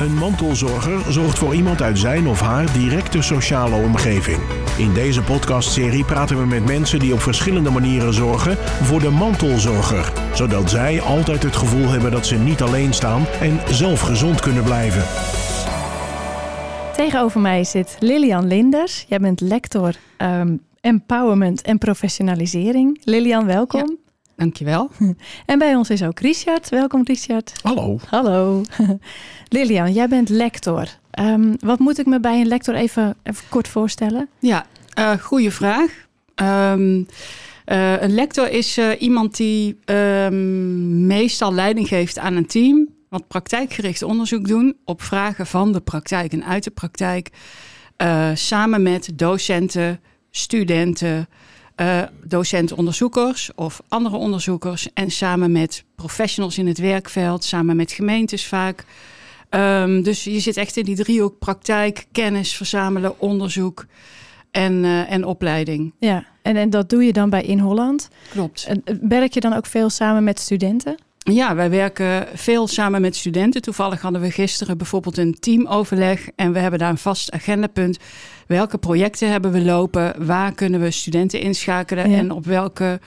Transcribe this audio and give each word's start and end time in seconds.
Een 0.00 0.14
mantelzorger 0.14 1.12
zorgt 1.12 1.38
voor 1.38 1.54
iemand 1.54 1.82
uit 1.82 1.98
zijn 1.98 2.26
of 2.26 2.40
haar 2.40 2.72
directe 2.72 3.22
sociale 3.22 3.76
omgeving. 3.84 4.38
In 4.78 4.92
deze 4.94 5.22
podcastserie 5.22 6.04
praten 6.04 6.38
we 6.38 6.46
met 6.46 6.64
mensen 6.64 6.98
die 6.98 7.12
op 7.12 7.20
verschillende 7.20 7.70
manieren 7.70 8.12
zorgen 8.12 8.56
voor 8.58 9.00
de 9.00 9.10
mantelzorger, 9.10 10.12
zodat 10.34 10.70
zij 10.70 11.00
altijd 11.00 11.42
het 11.42 11.56
gevoel 11.56 11.88
hebben 11.88 12.10
dat 12.10 12.26
ze 12.26 12.36
niet 12.36 12.62
alleen 12.62 12.94
staan 12.94 13.26
en 13.40 13.74
zelf 13.74 14.00
gezond 14.00 14.40
kunnen 14.40 14.64
blijven. 14.64 15.02
Tegenover 16.96 17.40
mij 17.40 17.64
zit 17.64 17.96
Lilian 17.98 18.46
Linders. 18.46 19.04
Jij 19.08 19.18
bent 19.18 19.40
lector 19.40 19.94
ehm, 20.16 20.56
empowerment 20.80 21.62
en 21.62 21.78
professionalisering. 21.78 23.00
Lilian, 23.04 23.46
welkom. 23.46 24.01
Dankjewel. 24.42 24.90
En 25.46 25.58
bij 25.58 25.74
ons 25.74 25.90
is 25.90 26.02
ook 26.02 26.20
Richard. 26.20 26.68
Welkom 26.68 27.04
Richard. 27.04 27.52
Hallo. 27.62 27.98
Hallo. 28.08 28.62
Lilian, 29.48 29.92
jij 29.92 30.08
bent 30.08 30.28
lector. 30.28 30.88
Ehm, 31.10 31.54
wat 31.58 31.78
moet 31.78 31.98
ik 31.98 32.06
me 32.06 32.20
bij 32.20 32.40
een 32.40 32.46
lector 32.46 32.74
even, 32.74 33.16
even 33.22 33.44
kort 33.48 33.68
voorstellen? 33.68 34.28
Ja, 34.38 34.66
uh, 34.98 35.10
goede 35.10 35.50
vraag. 35.50 35.90
Um, 36.34 37.06
uh, 37.66 38.02
een 38.02 38.14
lector 38.14 38.50
is 38.50 38.78
uh, 38.78 38.90
iemand 38.98 39.36
die 39.36 39.78
um, 39.84 41.06
meestal 41.06 41.54
leiding 41.54 41.88
geeft 41.88 42.18
aan 42.18 42.36
een 42.36 42.46
team, 42.46 42.88
wat 43.08 43.28
praktijkgericht 43.28 44.02
onderzoek 44.02 44.48
doen 44.48 44.76
op 44.84 45.02
vragen 45.02 45.46
van 45.46 45.72
de 45.72 45.80
praktijk 45.80 46.32
en 46.32 46.44
uit 46.44 46.64
de 46.64 46.70
praktijk, 46.70 47.28
samen 48.34 48.82
met 48.82 49.10
docenten, 49.14 50.00
studenten, 50.30 51.28
uh, 51.82 52.02
docenten-onderzoekers 52.24 53.50
of 53.54 53.80
andere 53.88 54.16
onderzoekers. 54.16 54.92
En 54.94 55.10
samen 55.10 55.52
met 55.52 55.84
professionals 55.94 56.58
in 56.58 56.66
het 56.66 56.78
werkveld, 56.78 57.44
samen 57.44 57.76
met 57.76 57.92
gemeentes 57.92 58.46
vaak. 58.46 58.84
Um, 59.50 60.02
dus 60.02 60.24
je 60.24 60.40
zit 60.40 60.56
echt 60.56 60.76
in 60.76 60.84
die 60.84 60.96
driehoek 60.96 61.38
praktijk, 61.38 62.06
kennis 62.12 62.54
verzamelen, 62.54 63.20
onderzoek 63.20 63.86
en, 64.50 64.72
uh, 64.72 65.12
en 65.12 65.24
opleiding. 65.24 65.92
Ja, 65.98 66.24
en, 66.42 66.56
en 66.56 66.70
dat 66.70 66.90
doe 66.90 67.04
je 67.04 67.12
dan 67.12 67.30
bij 67.30 67.42
In 67.42 67.58
Holland. 67.58 68.08
Klopt. 68.30 68.64
En 68.64 68.82
werk 69.08 69.34
je 69.34 69.40
dan 69.40 69.52
ook 69.52 69.66
veel 69.66 69.90
samen 69.90 70.24
met 70.24 70.40
studenten? 70.40 70.96
Ja, 71.24 71.54
wij 71.54 71.70
werken 71.70 72.26
veel 72.34 72.66
samen 72.66 73.00
met 73.00 73.16
studenten. 73.16 73.62
Toevallig 73.62 74.00
hadden 74.00 74.20
we 74.20 74.30
gisteren 74.30 74.78
bijvoorbeeld 74.78 75.18
een 75.18 75.36
teamoverleg 75.40 76.28
en 76.36 76.52
we 76.52 76.58
hebben 76.58 76.78
daar 76.78 76.90
een 76.90 76.98
vast 76.98 77.32
agendapunt. 77.32 77.98
Welke 78.46 78.78
projecten 78.78 79.30
hebben 79.30 79.52
we 79.52 79.60
lopen? 79.60 80.26
Waar 80.26 80.52
kunnen 80.52 80.80
we 80.80 80.90
studenten 80.90 81.40
inschakelen? 81.40 82.10
Ja. 82.10 82.18
En 82.18 82.30
op 82.30 82.44
welke 82.44 83.00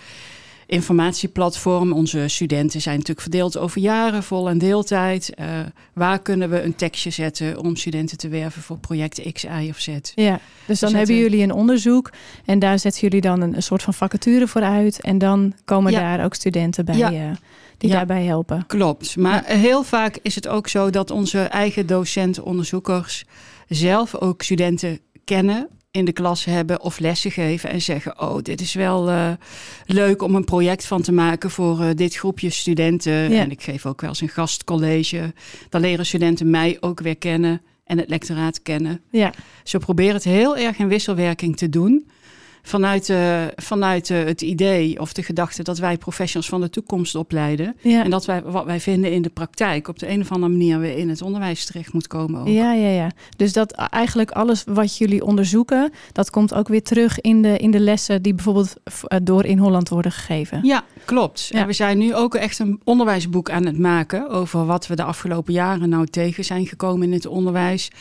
informatieplatform? 0.65 1.93
Onze 1.93 2.27
studenten 2.27 2.81
zijn 2.81 2.95
natuurlijk 2.95 3.21
verdeeld 3.21 3.57
over 3.57 3.81
jaren, 3.81 4.23
vol- 4.23 4.49
en 4.49 4.57
deeltijd. 4.57 5.31
Uh, 5.39 5.45
waar 5.93 6.19
kunnen 6.19 6.49
we 6.49 6.61
een 6.61 6.75
tekstje 6.75 7.09
zetten 7.09 7.59
om 7.59 7.75
studenten 7.75 8.17
te 8.17 8.27
werven 8.27 8.61
voor 8.61 8.77
project 8.77 9.31
X, 9.31 9.43
Y 9.43 9.69
of 9.69 9.79
Z? 9.79 9.97
Ja, 10.15 10.39
dus 10.65 10.79
dan 10.79 10.93
hebben 10.93 11.15
jullie 11.15 11.43
een 11.43 11.53
onderzoek 11.53 12.11
en 12.45 12.59
daar 12.59 12.79
zetten 12.79 13.01
jullie 13.01 13.21
dan 13.21 13.41
een, 13.41 13.55
een 13.55 13.63
soort 13.63 13.83
van 13.83 13.93
vacature 13.93 14.47
voor 14.47 14.61
uit. 14.61 15.01
En 15.01 15.17
dan 15.17 15.53
komen 15.65 15.91
ja. 15.91 15.99
daar 15.99 16.25
ook 16.25 16.33
studenten 16.33 16.85
bij. 16.85 16.97
Ja. 16.97 17.11
Uh, 17.11 17.31
die 17.77 17.89
ja, 17.89 17.95
daarbij 17.95 18.23
helpen. 18.23 18.65
Klopt. 18.67 19.17
Maar 19.17 19.43
heel 19.45 19.83
vaak 19.83 20.17
is 20.21 20.35
het 20.35 20.47
ook 20.47 20.67
zo 20.67 20.89
dat 20.89 21.11
onze 21.11 21.39
eigen 21.39 21.87
docenten, 21.87 22.43
onderzoekers 22.43 23.25
zelf 23.67 24.15
ook 24.15 24.41
studenten 24.41 24.99
kennen 25.23 25.67
in 25.95 26.05
de 26.05 26.11
klas 26.11 26.45
hebben 26.45 26.81
of 26.81 26.99
lessen 26.99 27.31
geven 27.31 27.69
en 27.69 27.81
zeggen: 27.81 28.21
Oh, 28.21 28.37
dit 28.41 28.61
is 28.61 28.73
wel 28.73 29.09
uh, 29.09 29.31
leuk 29.85 30.21
om 30.21 30.35
een 30.35 30.43
project 30.43 30.85
van 30.85 31.01
te 31.01 31.11
maken 31.11 31.49
voor 31.49 31.79
uh, 31.81 31.89
dit 31.95 32.15
groepje 32.15 32.49
studenten. 32.49 33.31
Ja. 33.31 33.41
En 33.41 33.51
ik 33.51 33.61
geef 33.61 33.85
ook 33.85 34.01
wel 34.01 34.09
eens 34.09 34.21
een 34.21 34.29
gastcollege. 34.29 35.33
Dan 35.69 35.81
leren 35.81 36.05
studenten 36.05 36.49
mij 36.49 36.77
ook 36.79 36.99
weer 36.99 37.17
kennen 37.17 37.61
en 37.83 37.97
het 37.97 38.09
lectoraat 38.09 38.61
kennen. 38.61 39.01
Ja. 39.09 39.33
Zo 39.63 39.79
proberen 39.79 40.13
het 40.13 40.23
heel 40.23 40.57
erg 40.57 40.77
in 40.77 40.87
wisselwerking 40.87 41.57
te 41.57 41.69
doen 41.69 42.07
vanuit, 42.67 43.09
uh, 43.09 43.43
vanuit 43.55 44.09
uh, 44.09 44.23
het 44.23 44.41
idee 44.41 44.99
of 44.99 45.13
de 45.13 45.23
gedachte 45.23 45.63
dat 45.63 45.77
wij 45.77 45.97
professionals 45.97 46.49
van 46.49 46.61
de 46.61 46.69
toekomst 46.69 47.15
opleiden. 47.15 47.75
Ja. 47.81 48.03
En 48.03 48.09
dat 48.09 48.25
wij 48.25 48.41
wat 48.43 48.65
wij 48.65 48.79
vinden 48.79 49.11
in 49.11 49.21
de 49.21 49.29
praktijk 49.29 49.87
op 49.87 49.99
de 49.99 50.09
een 50.09 50.21
of 50.21 50.31
andere 50.31 50.51
manier 50.51 50.79
weer 50.79 50.97
in 50.97 51.09
het 51.09 51.21
onderwijs 51.21 51.65
terecht 51.65 51.93
moet 51.93 52.07
komen. 52.07 52.41
Ook. 52.41 52.47
Ja, 52.47 52.73
ja, 52.73 52.89
ja. 52.89 53.11
Dus 53.37 53.53
dat 53.53 53.71
eigenlijk 53.71 54.31
alles 54.31 54.63
wat 54.67 54.97
jullie 54.97 55.25
onderzoeken, 55.25 55.91
dat 56.11 56.29
komt 56.29 56.53
ook 56.53 56.67
weer 56.67 56.83
terug 56.83 57.21
in 57.21 57.41
de, 57.41 57.57
in 57.57 57.71
de 57.71 57.79
lessen 57.79 58.21
die 58.21 58.33
bijvoorbeeld 58.33 58.73
door 59.23 59.45
in 59.45 59.57
Holland 59.57 59.89
worden 59.89 60.11
gegeven. 60.11 60.59
Ja, 60.63 60.83
klopt. 61.05 61.49
Ja. 61.51 61.59
En 61.59 61.67
we 61.67 61.73
zijn 61.73 61.97
nu 61.97 62.15
ook 62.15 62.35
echt 62.35 62.59
een 62.59 62.81
onderwijsboek 62.83 63.49
aan 63.49 63.65
het 63.65 63.79
maken 63.79 64.29
over 64.29 64.65
wat 64.65 64.87
we 64.87 64.95
de 64.95 65.03
afgelopen 65.03 65.53
jaren 65.53 65.89
nou 65.89 66.05
tegen 66.05 66.45
zijn 66.45 66.67
gekomen 66.67 67.07
in 67.07 67.13
het 67.13 67.25
onderwijs. 67.25 67.91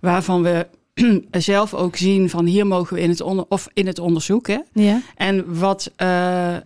Waarvan 0.00 0.42
we 0.42 0.66
zelf 1.30 1.74
ook 1.74 1.96
zien 1.96 2.30
van 2.30 2.46
hier 2.46 2.66
mogen 2.66 2.94
we 2.94 3.02
in 3.02 3.08
het, 3.08 3.20
onder, 3.20 3.44
of 3.48 3.68
in 3.72 3.86
het 3.86 3.98
onderzoek. 3.98 4.46
Hè? 4.46 4.58
Ja. 4.72 5.00
En 5.16 5.58
wat 5.58 5.92
uh, 6.02 6.54
uh, 6.54 6.60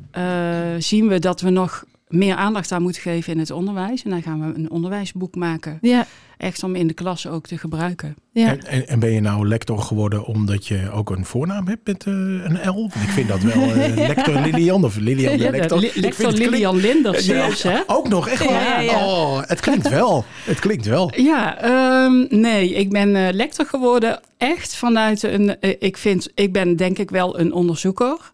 zien 0.78 1.09
we 1.09 1.19
dat 1.19 1.41
we 1.41 1.50
nog 1.50 1.84
meer 2.09 2.34
aandacht 2.34 2.72
aan 2.72 2.83
moeten 2.83 3.03
geven 3.03 3.33
in 3.33 3.39
het 3.39 3.50
onderwijs. 3.50 4.03
En 4.03 4.11
dan 4.11 4.22
gaan 4.22 4.41
we 4.41 4.59
een 4.59 4.71
onderwijsboek 4.71 5.34
maken. 5.34 5.78
Ja. 5.81 6.06
Echt 6.37 6.62
om 6.62 6.75
in 6.75 6.87
de 6.87 6.94
klas 6.94 7.27
ook 7.27 7.47
te 7.47 7.59
gebruiken. 7.59 8.17
Ja. 8.33 8.49
En, 8.49 8.67
en, 8.67 8.89
en 8.89 8.99
ben 8.99 9.11
je 9.11 9.21
nou 9.21 9.49
lector 9.49 9.78
geworden 9.78 10.25
omdat 10.25 10.67
je 10.67 10.91
ook 10.91 11.11
een 11.11 11.25
voornaam 11.25 11.69
hebt 11.69 11.87
met 11.87 12.05
uh, 12.05 12.15
een 12.15 12.69
L? 12.69 12.84
Ik 12.84 13.09
vind 13.09 13.28
dat 13.28 13.43
wel 13.43 13.62
uh, 13.62 13.97
lector 14.09 14.41
Lilian 14.41 14.84
of 14.84 14.97
Lilian 14.97 15.37
de 15.37 15.43
ja, 15.43 15.50
lector. 15.50 15.78
Li 15.78 15.91
lector 15.94 16.33
Lilian 16.33 16.77
Linders 16.77 17.25
zelfs, 17.25 17.62
hè? 17.62 17.81
Ook 17.87 18.09
nog, 18.09 18.28
echt 18.28 18.44
waar? 18.44 18.84
Ja, 18.84 19.06
oh, 19.06 19.43
het 19.43 19.61
klinkt 19.61 19.88
wel. 19.88 20.25
Het 20.44 20.59
klinkt 20.59 20.87
wel. 20.87 21.12
Ja, 21.27 21.65
um, 22.05 22.27
nee, 22.31 22.75
ik 22.75 22.91
ben 22.91 23.15
uh, 23.15 23.28
lector 23.31 23.67
geworden 23.67 24.21
echt 24.37 24.77
vanuit 24.77 25.23
een... 25.23 25.56
ik, 25.78 25.97
vind, 25.97 26.31
ik 26.34 26.53
ben 26.53 26.77
denk 26.77 26.99
ik 26.99 27.11
wel 27.11 27.38
een 27.38 27.53
onderzoeker. 27.53 28.31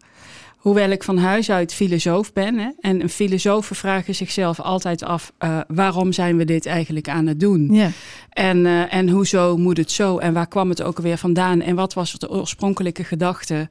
Hoewel 0.63 0.89
ik 0.89 1.03
van 1.03 1.17
huis 1.17 1.51
uit 1.51 1.73
filosoof 1.73 2.33
ben. 2.33 2.57
Hè, 2.57 2.69
en 2.79 3.09
filosofen 3.09 3.75
vragen 3.75 4.15
zichzelf 4.15 4.59
altijd 4.59 5.03
af: 5.03 5.31
uh, 5.39 5.59
waarom 5.67 6.11
zijn 6.11 6.37
we 6.37 6.45
dit 6.45 6.65
eigenlijk 6.65 7.09
aan 7.09 7.27
het 7.27 7.39
doen? 7.39 7.73
Ja. 7.73 7.89
En, 8.29 8.57
uh, 8.65 8.93
en 8.93 9.09
hoezo 9.09 9.57
moet 9.57 9.77
het 9.77 9.91
zo? 9.91 10.17
En 10.17 10.33
waar 10.33 10.47
kwam 10.47 10.69
het 10.69 10.83
ook 10.83 10.97
alweer 10.97 11.17
vandaan? 11.17 11.61
En 11.61 11.75
wat 11.75 11.93
was 11.93 12.11
de 12.11 12.29
oorspronkelijke 12.29 13.03
gedachte? 13.03 13.67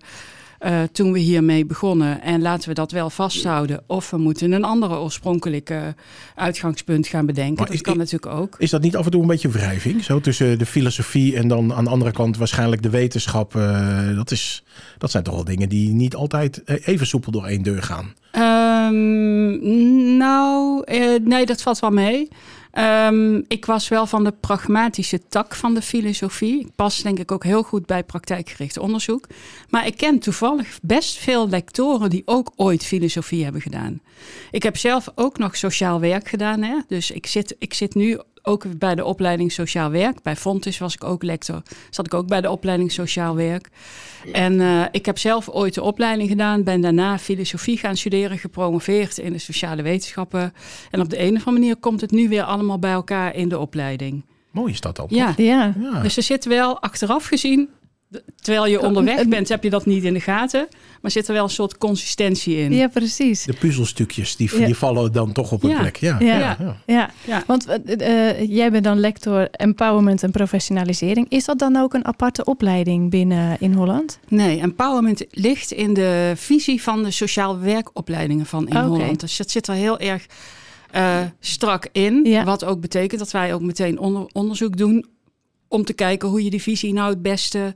Uh, 0.65 0.83
toen 0.93 1.13
we 1.13 1.19
hiermee 1.19 1.67
begonnen. 1.67 2.23
En 2.23 2.43
laten 2.43 2.69
we 2.69 2.75
dat 2.75 2.93
wel 2.93 3.11
vasthouden. 3.11 3.83
Of 3.87 4.11
we 4.11 4.17
moeten 4.17 4.53
een 4.53 4.65
andere 4.65 4.99
oorspronkelijke 4.99 5.95
uitgangspunt 6.35 7.07
gaan 7.07 7.27
bedenken. 7.27 7.55
Maar 7.55 7.67
dat 7.67 7.75
is, 7.75 7.81
kan 7.81 7.97
natuurlijk 7.97 8.33
ook. 8.33 8.55
Is 8.59 8.71
dat 8.71 8.83
niet 8.83 8.97
af 8.97 9.05
en 9.05 9.11
toe 9.11 9.21
een 9.21 9.27
beetje 9.27 9.49
wrijving? 9.49 10.05
Zo 10.05 10.21
tussen 10.21 10.59
de 10.59 10.67
filosofie 10.67 11.37
en 11.37 11.49
dan 11.49 11.75
aan 11.75 11.85
de 11.85 11.91
andere 11.91 12.13
kant 12.13 12.37
waarschijnlijk 12.37 12.83
de 12.83 12.91
wetenschap. 12.91 13.55
Uh, 13.55 14.17
dat, 14.17 14.31
is, 14.31 14.65
dat 14.99 15.11
zijn 15.11 15.23
toch 15.23 15.35
wel 15.35 15.45
dingen 15.45 15.69
die 15.69 15.93
niet 15.93 16.15
altijd 16.15 16.63
even 16.65 17.07
soepel 17.07 17.33
door 17.33 17.47
één 17.47 17.63
deur 17.63 17.83
gaan. 17.83 18.15
Um, 18.35 20.17
nou, 20.17 20.83
uh, 20.93 21.19
nee, 21.25 21.47
dat 21.47 21.63
valt 21.63 21.79
wel 21.79 21.91
mee. 21.91 22.29
Um, 22.79 23.45
ik 23.49 23.65
was 23.65 23.89
wel 23.89 24.07
van 24.07 24.25
de 24.25 24.33
pragmatische 24.41 25.29
tak 25.29 25.55
van 25.55 25.75
de 25.75 25.83
filosofie. 25.83 26.61
Ik 26.61 26.75
pas 26.75 27.03
denk 27.03 27.19
ik 27.19 27.33
ook 27.33 27.45
heel 27.45 27.63
goed 27.63 27.87
bij 27.87 28.05
praktijkgericht 28.05 28.79
onderzoek. 28.79 29.27
Maar 29.69 29.87
ik 29.87 29.97
ken 29.97 30.19
toevallig 30.19 30.79
best 30.83 31.19
veel 31.19 31.49
lectoren 31.49 32.11
die 32.11 32.23
ook 32.25 32.53
ooit 32.57 32.85
filosofie 32.85 33.45
hebben 33.45 33.61
gedaan. 33.61 34.01
Ik 34.51 34.63
heb 34.63 34.77
zelf 34.77 35.09
ook 35.15 35.39
nog 35.39 35.57
sociaal 35.57 36.01
werk 36.01 36.29
gedaan. 36.29 36.63
Hè? 36.63 36.77
Dus 36.89 37.11
ik 37.11 37.27
zit, 37.27 37.57
ik 37.59 37.75
zit 37.75 37.95
nu 37.95 38.21
ook 38.43 38.79
bij 38.79 38.95
de 38.95 39.05
opleiding 39.05 39.53
Sociaal 39.53 39.91
Werk. 39.91 40.23
Bij 40.23 40.37
Fontis 40.37 40.79
was 40.79 40.95
ik 40.95 41.05
ook 41.05 41.23
lector. 41.23 41.63
Zat 41.91 42.07
ik 42.07 42.15
ook 42.15 42.27
bij 42.27 42.41
de 42.41 42.51
opleiding 42.51 42.93
Sociaal 42.93 43.37
Werk. 43.37 43.69
En 44.33 44.53
uh, 44.53 44.85
ik 44.91 45.07
heb 45.07 45.19
zelf 45.19 45.49
ooit 45.49 45.75
de 45.75 45.83
opleiding 45.83 46.29
gedaan. 46.29 46.63
Ben 46.63 46.81
daarna 46.81 47.19
filosofie 47.19 47.79
gaan 47.79 47.97
studeren. 47.97 48.39
Gepromoveerd 48.39 49.19
in 49.19 49.33
de 49.33 49.39
sociale 49.39 49.83
wetenschappen. 49.83 50.55
En 50.91 51.01
op 51.01 51.11
de 51.11 51.19
een 51.19 51.37
of 51.37 51.47
andere 51.47 51.51
manier 51.51 51.77
komt 51.77 52.01
het 52.01 52.11
nu 52.11 52.29
weer 52.29 52.43
allemaal 52.43 52.79
bij 52.79 52.93
elkaar 52.93 53.35
in 53.35 53.49
de 53.49 53.59
opleiding. 53.59 54.25
Mooi 54.51 54.73
is 54.73 54.81
dat 54.81 54.97
dan. 54.97 55.07
Ja. 55.09 55.35
ja. 55.37 55.75
ja. 55.81 56.01
Dus 56.01 56.17
er 56.17 56.23
zit 56.23 56.45
wel 56.45 56.81
achteraf 56.81 57.27
gezien 57.27 57.69
Terwijl 58.41 58.67
je 58.67 58.81
onderweg 58.81 59.29
bent, 59.29 59.49
heb 59.49 59.63
je 59.63 59.71
dat 59.71 59.87
niet 59.87 60.05
in 60.05 60.15
de 60.15 60.21
gaten. 60.21 60.69
Maar 61.01 61.11
zit 61.11 61.29
er 61.29 61.35
wel 61.35 61.45
een 61.45 61.51
soort 61.51 61.79
consistentie 61.79 62.57
in. 62.57 62.73
Ja, 62.73 62.89
precies. 62.89 63.45
De 63.45 63.53
puzzelstukjes, 63.53 64.37
die, 64.37 64.59
ja. 64.59 64.67
die 64.67 64.77
vallen 64.77 65.13
dan 65.13 65.33
toch 65.33 65.53
op 65.53 65.63
een 65.63 65.71
ja. 65.71 65.79
plek. 65.79 65.97
Ja, 65.97 66.17
ja. 66.21 66.39
ja. 66.39 66.77
ja. 66.87 67.11
ja. 67.25 67.43
Want 67.47 67.67
uh, 67.69 68.49
jij 68.49 68.71
bent 68.71 68.85
dan 68.85 69.01
lector 69.01 69.49
empowerment 69.51 70.23
en 70.23 70.31
professionalisering. 70.31 71.27
Is 71.29 71.45
dat 71.45 71.59
dan 71.59 71.77
ook 71.77 71.95
een 71.95 72.07
aparte 72.07 72.45
opleiding 72.45 73.11
binnen 73.11 73.57
in 73.61 73.73
Holland? 73.73 74.19
Nee, 74.29 74.61
empowerment 74.61 75.25
ligt 75.31 75.71
in 75.71 75.95
de 75.95 76.33
visie 76.37 76.83
van 76.83 77.03
de 77.03 77.11
sociaal 77.11 77.59
werkopleidingen 77.59 78.47
van 78.47 78.69
in 78.69 78.77
okay. 78.77 78.89
Holland. 78.89 79.21
Dus 79.21 79.37
dat 79.37 79.51
zit 79.51 79.69
er 79.69 79.75
heel 79.75 79.99
erg 79.99 80.27
uh, 80.97 81.21
strak 81.41 81.89
in. 81.93 82.25
Ja. 82.25 82.45
Wat 82.45 82.65
ook 82.65 82.81
betekent 82.81 83.21
dat 83.21 83.31
wij 83.31 83.55
ook 83.55 83.63
meteen 83.63 83.99
onder, 83.99 84.27
onderzoek 84.33 84.77
doen 84.77 85.07
om 85.73 85.85
te 85.85 85.93
kijken 85.93 86.29
hoe 86.29 86.45
je 86.45 86.51
die 86.51 86.63
visie 86.63 86.93
nou 86.93 87.11
het 87.11 87.23
beste 87.23 87.75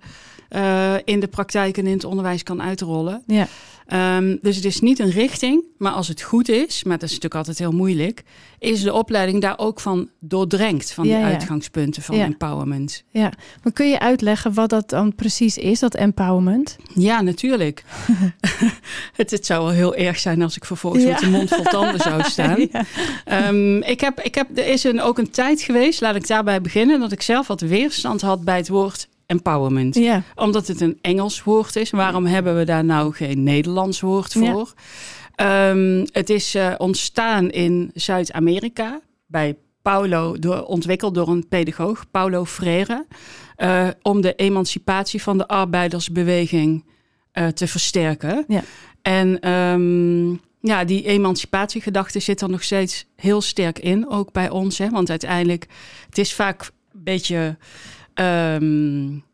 uh, 0.51 0.95
in 1.05 1.21
de 1.21 1.27
praktijk 1.27 1.79
en 1.79 1.87
in 1.87 1.93
het 1.93 2.05
onderwijs 2.05 2.43
kan 2.43 2.63
uitrollen. 2.63 3.23
Ja. 3.27 3.49
Ehm, 3.87 4.37
dus 4.41 4.57
het 4.57 4.65
is 4.65 4.81
niet 4.81 4.99
een 4.99 5.11
richting, 5.11 5.65
maar 5.79 5.93
als 5.93 6.09
het 6.09 6.23
goed 6.23 6.49
is, 6.49 6.85
maar 6.85 6.99
dat 6.99 7.09
is 7.09 7.15
natuurlijk 7.15 7.35
altijd 7.35 7.59
heel 7.59 7.73
moeilijk, 7.73 8.23
is 8.59 8.83
de 8.83 8.93
opleiding 8.93 9.41
daar 9.41 9.59
ook 9.59 9.81
van 9.81 10.09
doordrenkt, 10.21 10.93
van 10.93 11.05
die 11.05 11.15
uitgangspunten 11.15 12.03
van 12.03 12.15
empowerment. 12.15 13.05
Ja, 13.11 13.33
maar 13.63 13.73
kun 13.73 13.89
je 13.89 13.99
uitleggen 13.99 14.55
wat 14.55 14.71
dat 14.71 14.89
dan 14.89 15.15
precies 15.15 15.59
is, 15.59 15.79
dat 15.79 15.95
empowerment? 15.95 16.77
Ja, 16.95 17.21
natuurlijk. 17.21 17.85
het, 19.17 19.31
het, 19.31 19.47
zou 19.47 19.65
wel 19.65 19.73
heel 19.73 19.95
erg 19.95 20.19
zijn 20.19 20.43
als 20.43 20.57
ik 20.57 20.65
vervolgens 20.65 21.05
met 21.05 21.19
de 21.19 21.31
mond 21.31 21.49
vol 21.49 21.65
tanden 21.65 22.01
zou 22.01 22.23
staan. 22.23 22.69
um, 23.49 23.83
ik 23.83 24.01
heb, 24.01 24.21
ik 24.21 24.35
heb, 24.35 24.59
er 24.59 24.67
is 24.67 24.85
een, 24.85 25.01
ook 25.01 25.19
een 25.19 25.31
tijd 25.31 25.61
geweest, 25.61 26.01
laat 26.01 26.17
ik 26.17 26.27
daarbij 26.27 26.61
beginnen, 26.61 27.01
dat 27.01 27.13
ik 27.13 27.23
zelf 27.23 27.47
wat 27.47 27.61
weerstand 27.61 28.21
had 28.21 28.45
bij 28.45 28.57
het 28.57 28.69
woord 28.69 29.09
empowerment. 29.27 29.95
Ja. 29.95 30.23
Omdat 30.35 30.67
het 30.67 30.81
een 30.81 30.99
Engels 31.01 31.43
woord 31.43 31.77
is. 31.77 31.91
Waarom 31.91 32.27
hebben 32.27 32.57
we 32.57 32.65
daar 32.65 32.85
nou 32.85 33.15
geen 33.15 33.43
Nederlands 33.43 34.01
woord 34.01 34.33
voor? 34.33 34.73
Ehm, 35.35 36.07
het 36.13 36.31
is 36.31 36.55
uh, 36.55 36.75
ontstaan 36.79 37.51
in 37.51 37.91
Zuid-Amerika 37.95 39.01
bij 39.27 39.57
Paulo, 39.83 40.39
door, 40.39 40.63
ontwikkeld 40.63 41.15
door 41.15 41.29
een 41.29 41.49
pedagoog, 41.49 42.11
Paulo 42.11 42.45
Freire, 42.45 43.07
uh, 43.57 43.89
om 44.03 44.21
de 44.21 44.35
emancipatie 44.35 45.23
van 45.23 45.39
de 45.39 45.49
arbeidersbeweging 45.49 46.85
uh, 47.33 47.47
te 47.47 47.67
versterken. 47.67 48.45
Ja. 48.49 48.63
En 49.03 49.51
um, 49.51 50.41
ja, 50.61 50.85
die 50.85 51.07
emancipatiegedachte 51.07 52.21
zit 52.21 52.41
er 52.41 52.49
nog 52.51 52.63
steeds 52.63 53.07
heel 53.17 53.41
sterk 53.41 53.79
in, 53.79 54.09
ook 54.09 54.33
bij 54.33 54.51
ons. 54.51 54.79
Hè? 54.79 54.91
Want 54.91 55.11
uiteindelijk, 55.11 55.67
het 56.07 56.19
is 56.19 56.35
vaak 56.35 56.63
een 56.63 57.03
beetje 57.05 57.57
um, 58.21 59.25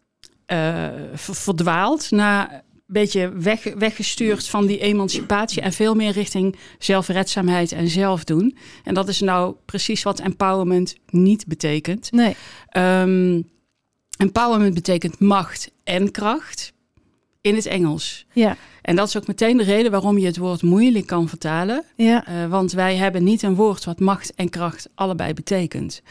uh, 0.47 0.89
verdwaald 1.13 2.11
naar 2.11 2.53
een 2.53 2.61
beetje 2.87 3.33
weg, 3.33 3.75
weggestuurd 3.75 4.49
van 4.49 4.67
die 4.67 4.79
emancipatie 4.79 5.63
en 5.63 5.73
veel 5.73 5.95
meer 5.95 6.13
richting 6.13 6.57
zelfredzaamheid 6.79 7.73
en 7.73 7.89
zelfdoen. 7.89 8.57
En 8.85 8.95
dat 8.95 9.09
is 9.09 9.21
nou 9.21 9.55
precies 9.65 10.03
wat 10.03 10.21
empowerment 10.21 10.97
niet 11.11 11.47
betekent. 11.47 12.13
Nee. 12.13 12.37
Um, 12.77 13.51
empowerment 14.17 14.75
betekent 14.75 15.19
macht 15.19 15.71
en 15.85 16.11
kracht 16.11 16.73
in 17.41 17.55
het 17.55 17.67
Engels. 17.67 18.27
Ja. 18.33 18.57
En 18.83 18.97
dat 18.97 19.09
is 19.09 19.17
ook 19.17 19.27
meteen 19.27 19.57
de 19.57 19.63
reden 19.63 19.91
waarom 19.91 20.19
je 20.19 20.27
het 20.27 20.37
woord 20.37 20.63
moeilijk 20.63 21.07
kan 21.07 21.29
vertalen. 21.29 21.85
Ja. 21.97 22.29
Uh, 22.29 22.47
want 22.47 22.73
wij 22.73 22.97
hebben 22.97 23.25
niet 23.25 23.43
een 23.43 23.55
woord 23.55 23.85
wat 23.85 24.01
macht 24.01 24.35
en 24.35 24.49
kracht 24.49 24.89
allebei 24.95 25.35
betekent. 25.35 26.03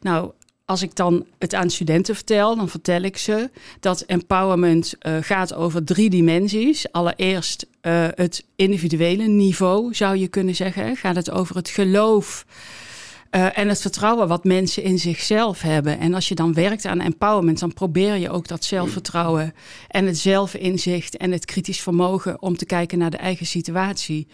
Nou, 0.00 0.32
als 0.70 0.82
ik 0.82 0.96
dan 0.96 1.26
het 1.38 1.54
aan 1.54 1.70
studenten 1.70 2.14
vertel, 2.14 2.56
dan 2.56 2.68
vertel 2.68 3.02
ik 3.02 3.16
ze 3.16 3.50
dat 3.80 4.00
empowerment 4.00 4.94
uh, 5.02 5.16
gaat 5.20 5.54
over 5.54 5.84
drie 5.84 6.10
dimensies. 6.10 6.92
Allereerst 6.92 7.66
uh, 7.82 8.06
het 8.14 8.44
individuele 8.56 9.26
niveau, 9.26 9.94
zou 9.94 10.16
je 10.16 10.28
kunnen 10.28 10.54
zeggen. 10.54 10.96
Gaat 10.96 11.16
het 11.16 11.30
over 11.30 11.56
het 11.56 11.68
geloof 11.68 12.46
uh, 13.30 13.58
en 13.58 13.68
het 13.68 13.80
vertrouwen 13.80 14.28
wat 14.28 14.44
mensen 14.44 14.82
in 14.82 14.98
zichzelf 14.98 15.60
hebben. 15.60 15.98
En 15.98 16.14
als 16.14 16.28
je 16.28 16.34
dan 16.34 16.54
werkt 16.54 16.84
aan 16.84 17.00
empowerment, 17.00 17.58
dan 17.58 17.74
probeer 17.74 18.16
je 18.16 18.30
ook 18.30 18.48
dat 18.48 18.64
zelfvertrouwen 18.64 19.54
en 19.88 20.06
het 20.06 20.18
zelfinzicht 20.18 21.16
en 21.16 21.32
het 21.32 21.44
kritisch 21.44 21.80
vermogen 21.80 22.42
om 22.42 22.56
te 22.56 22.66
kijken 22.66 22.98
naar 22.98 23.10
de 23.10 23.16
eigen 23.16 23.46
situatie 23.46 24.26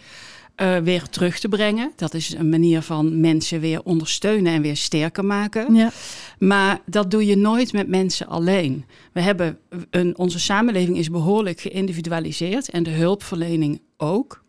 uh, 0.61 0.77
weer 0.77 1.09
terug 1.09 1.39
te 1.39 1.47
brengen. 1.47 1.91
Dat 1.95 2.13
is 2.13 2.33
een 2.33 2.49
manier 2.49 2.81
van 2.81 3.19
mensen 3.19 3.59
weer 3.59 3.83
ondersteunen 3.83 4.53
en 4.53 4.61
weer 4.61 4.77
sterker 4.77 5.25
maken. 5.25 5.75
Ja. 5.75 5.91
Maar 6.39 6.79
dat 6.85 7.11
doe 7.11 7.25
je 7.25 7.37
nooit 7.37 7.73
met 7.73 7.87
mensen 7.87 8.27
alleen. 8.27 8.85
We 9.13 9.21
hebben 9.21 9.57
een, 9.89 10.17
onze 10.17 10.39
samenleving 10.39 10.97
is 10.97 11.09
behoorlijk 11.09 11.59
geïndividualiseerd 11.59 12.69
en 12.69 12.83
de 12.83 12.89
hulpverlening 12.89 13.81
ook. 13.97 14.45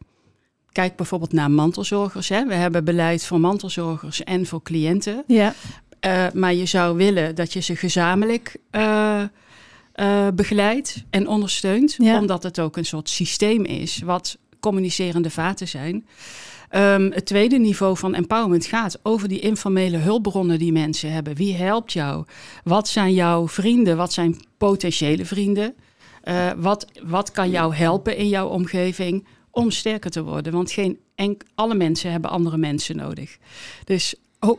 Kijk 0.72 0.96
bijvoorbeeld 0.96 1.32
naar 1.32 1.50
mantelzorgers. 1.50 2.28
Hè. 2.28 2.46
We 2.46 2.54
hebben 2.54 2.84
beleid 2.84 3.24
voor 3.24 3.40
mantelzorgers 3.40 4.24
en 4.24 4.46
voor 4.46 4.62
cliënten. 4.62 5.24
Ja. 5.26 5.54
Uh, 6.06 6.26
maar 6.34 6.54
je 6.54 6.66
zou 6.66 6.96
willen 6.96 7.34
dat 7.34 7.52
je 7.52 7.60
ze 7.60 7.76
gezamenlijk 7.76 8.56
uh, 8.70 9.22
uh, 9.94 10.28
begeleidt 10.34 11.04
en 11.10 11.28
ondersteunt. 11.28 11.94
Ja. 11.98 12.18
Omdat 12.18 12.42
het 12.42 12.60
ook 12.60 12.76
een 12.76 12.84
soort 12.84 13.08
systeem 13.08 13.64
is 13.64 14.02
wat 14.04 14.38
communicerende 14.60 15.30
vaten 15.30 15.68
zijn. 15.68 16.06
Um, 16.76 17.12
het 17.12 17.26
tweede 17.26 17.58
niveau 17.58 17.96
van 17.96 18.14
empowerment 18.14 18.66
gaat 18.66 18.98
over 19.02 19.28
die 19.28 19.40
informele 19.40 19.96
hulpbronnen 19.96 20.58
die 20.58 20.72
mensen 20.72 21.12
hebben. 21.12 21.34
Wie 21.34 21.54
helpt 21.54 21.92
jou? 21.92 22.24
Wat 22.64 22.88
zijn 22.88 23.14
jouw 23.14 23.48
vrienden? 23.48 23.96
Wat 23.96 24.12
zijn 24.12 24.36
potentiële 24.58 25.24
vrienden? 25.24 25.74
Uh, 26.24 26.50
wat, 26.56 26.86
wat 27.02 27.30
kan 27.30 27.50
jou 27.50 27.74
helpen 27.74 28.16
in 28.16 28.28
jouw 28.28 28.48
omgeving 28.48 29.26
om 29.50 29.70
sterker 29.70 30.10
te 30.10 30.22
worden? 30.22 30.52
Want 30.52 30.70
geen 30.70 30.98
enk, 31.14 31.42
alle 31.54 31.74
mensen 31.74 32.10
hebben 32.10 32.30
andere 32.30 32.56
mensen 32.56 32.96
nodig. 32.96 33.38
Dus 33.84 34.14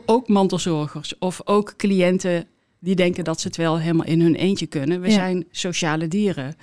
ook 0.06 0.28
mantelzorgers 0.28 1.18
of 1.18 1.40
ook 1.44 1.74
cliënten 1.76 2.46
die 2.80 2.94
denken 2.94 3.24
dat 3.24 3.40
ze 3.40 3.46
het 3.46 3.56
wel 3.56 3.78
helemaal 3.78 4.06
in 4.06 4.20
hun 4.20 4.34
eentje 4.34 4.66
kunnen. 4.66 5.00
We 5.00 5.10
zijn 5.10 5.46
sociale 5.50 6.08
dieren. 6.08 6.54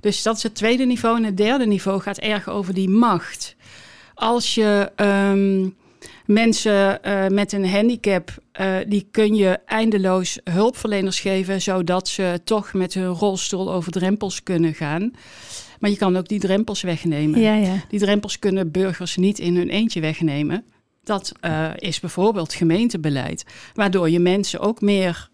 Dus 0.00 0.22
dat 0.22 0.36
is 0.36 0.42
het 0.42 0.54
tweede 0.54 0.84
niveau. 0.84 1.16
En 1.16 1.24
het 1.24 1.36
derde 1.36 1.66
niveau 1.66 2.00
gaat 2.00 2.18
erg 2.18 2.48
over 2.48 2.74
die 2.74 2.88
macht. 2.88 3.56
Als 4.14 4.54
je 4.54 4.92
um, 4.96 5.76
mensen 6.26 6.98
uh, 7.04 7.26
met 7.26 7.52
een 7.52 7.68
handicap, 7.68 8.34
uh, 8.60 8.76
die 8.86 9.08
kun 9.10 9.34
je 9.34 9.58
eindeloos 9.66 10.38
hulpverleners 10.44 11.20
geven, 11.20 11.62
zodat 11.62 12.08
ze 12.08 12.40
toch 12.44 12.72
met 12.72 12.94
hun 12.94 13.06
rolstoel 13.06 13.72
over 13.72 13.92
drempels 13.92 14.42
kunnen 14.42 14.74
gaan. 14.74 15.10
Maar 15.78 15.90
je 15.90 15.96
kan 15.96 16.16
ook 16.16 16.28
die 16.28 16.40
drempels 16.40 16.82
wegnemen. 16.82 17.40
Ja, 17.40 17.54
ja. 17.54 17.84
Die 17.88 18.00
drempels 18.00 18.38
kunnen 18.38 18.70
burgers 18.70 19.16
niet 19.16 19.38
in 19.38 19.56
hun 19.56 19.68
eentje 19.68 20.00
wegnemen. 20.00 20.64
Dat 21.04 21.32
uh, 21.40 21.70
is 21.76 22.00
bijvoorbeeld 22.00 22.54
gemeentebeleid, 22.54 23.44
waardoor 23.74 24.10
je 24.10 24.18
mensen 24.18 24.60
ook 24.60 24.80
meer 24.80 25.30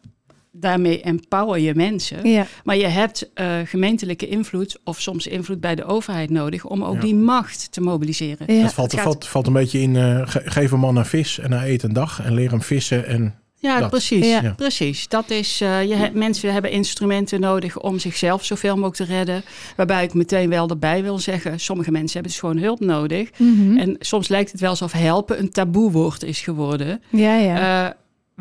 daarmee 0.53 1.01
empower 1.01 1.59
je 1.59 1.75
mensen. 1.75 2.29
Ja. 2.29 2.47
Maar 2.65 2.77
je 2.77 2.87
hebt 2.87 3.31
uh, 3.35 3.55
gemeentelijke 3.65 4.29
invloed 4.29 4.79
of 4.85 5.01
soms 5.01 5.27
invloed 5.27 5.61
bij 5.61 5.75
de 5.75 5.85
overheid 5.85 6.31
nodig 6.31 6.65
om 6.65 6.85
ook 6.85 7.01
die 7.01 7.15
macht 7.15 7.73
te 7.73 7.81
mobiliseren. 7.81 8.55
Ja. 8.55 8.63
Dat 8.63 8.73
valt, 8.73 8.95
valt, 8.95 9.27
valt 9.27 9.47
een 9.47 9.53
beetje 9.53 9.81
in, 9.81 9.95
uh, 9.95 10.21
geef 10.27 10.71
een 10.71 10.81
man 10.81 10.97
een 10.97 11.07
vis 11.07 11.39
en 11.39 11.53
hij 11.53 11.71
eet 11.71 11.83
een 11.83 11.93
dag 11.93 12.25
en 12.25 12.35
leer 12.35 12.51
hem 12.51 12.63
vissen 12.63 13.07
en 13.07 13.35
ja, 13.63 13.81
dat. 13.81 13.91
precies. 13.91 14.27
Ja. 14.27 14.55
precies. 14.57 15.09
Dat 15.09 15.31
is, 15.31 15.61
uh, 15.61 15.83
je 15.85 16.11
mensen 16.15 16.53
hebben 16.53 16.71
instrumenten 16.71 17.41
nodig 17.41 17.79
om 17.79 17.99
zichzelf 17.99 18.45
zoveel 18.45 18.75
mogelijk 18.75 18.97
te 18.97 19.05
redden. 19.05 19.43
Waarbij 19.77 20.05
ik 20.05 20.15
meteen 20.15 20.49
wel 20.49 20.69
erbij 20.69 21.03
wil 21.03 21.19
zeggen, 21.19 21.61
sommige 21.61 21.91
mensen 21.91 22.13
hebben 22.13 22.31
dus 22.31 22.41
gewoon 22.41 22.59
hulp 22.59 22.81
nodig. 22.81 23.31
Mm 23.37 23.55
-hmm. 23.55 23.79
En 23.79 23.97
soms 23.99 24.29
lijkt 24.29 24.53
het 24.53 24.61
wel 24.61 24.71
alsof 24.71 24.93
helpen 24.93 25.39
een 25.39 25.51
taboewoord 25.51 26.23
is 26.23 26.41
geworden. 26.41 27.03
Ja, 27.11 27.37
ja. 27.37 27.85
Uh, 27.85 27.91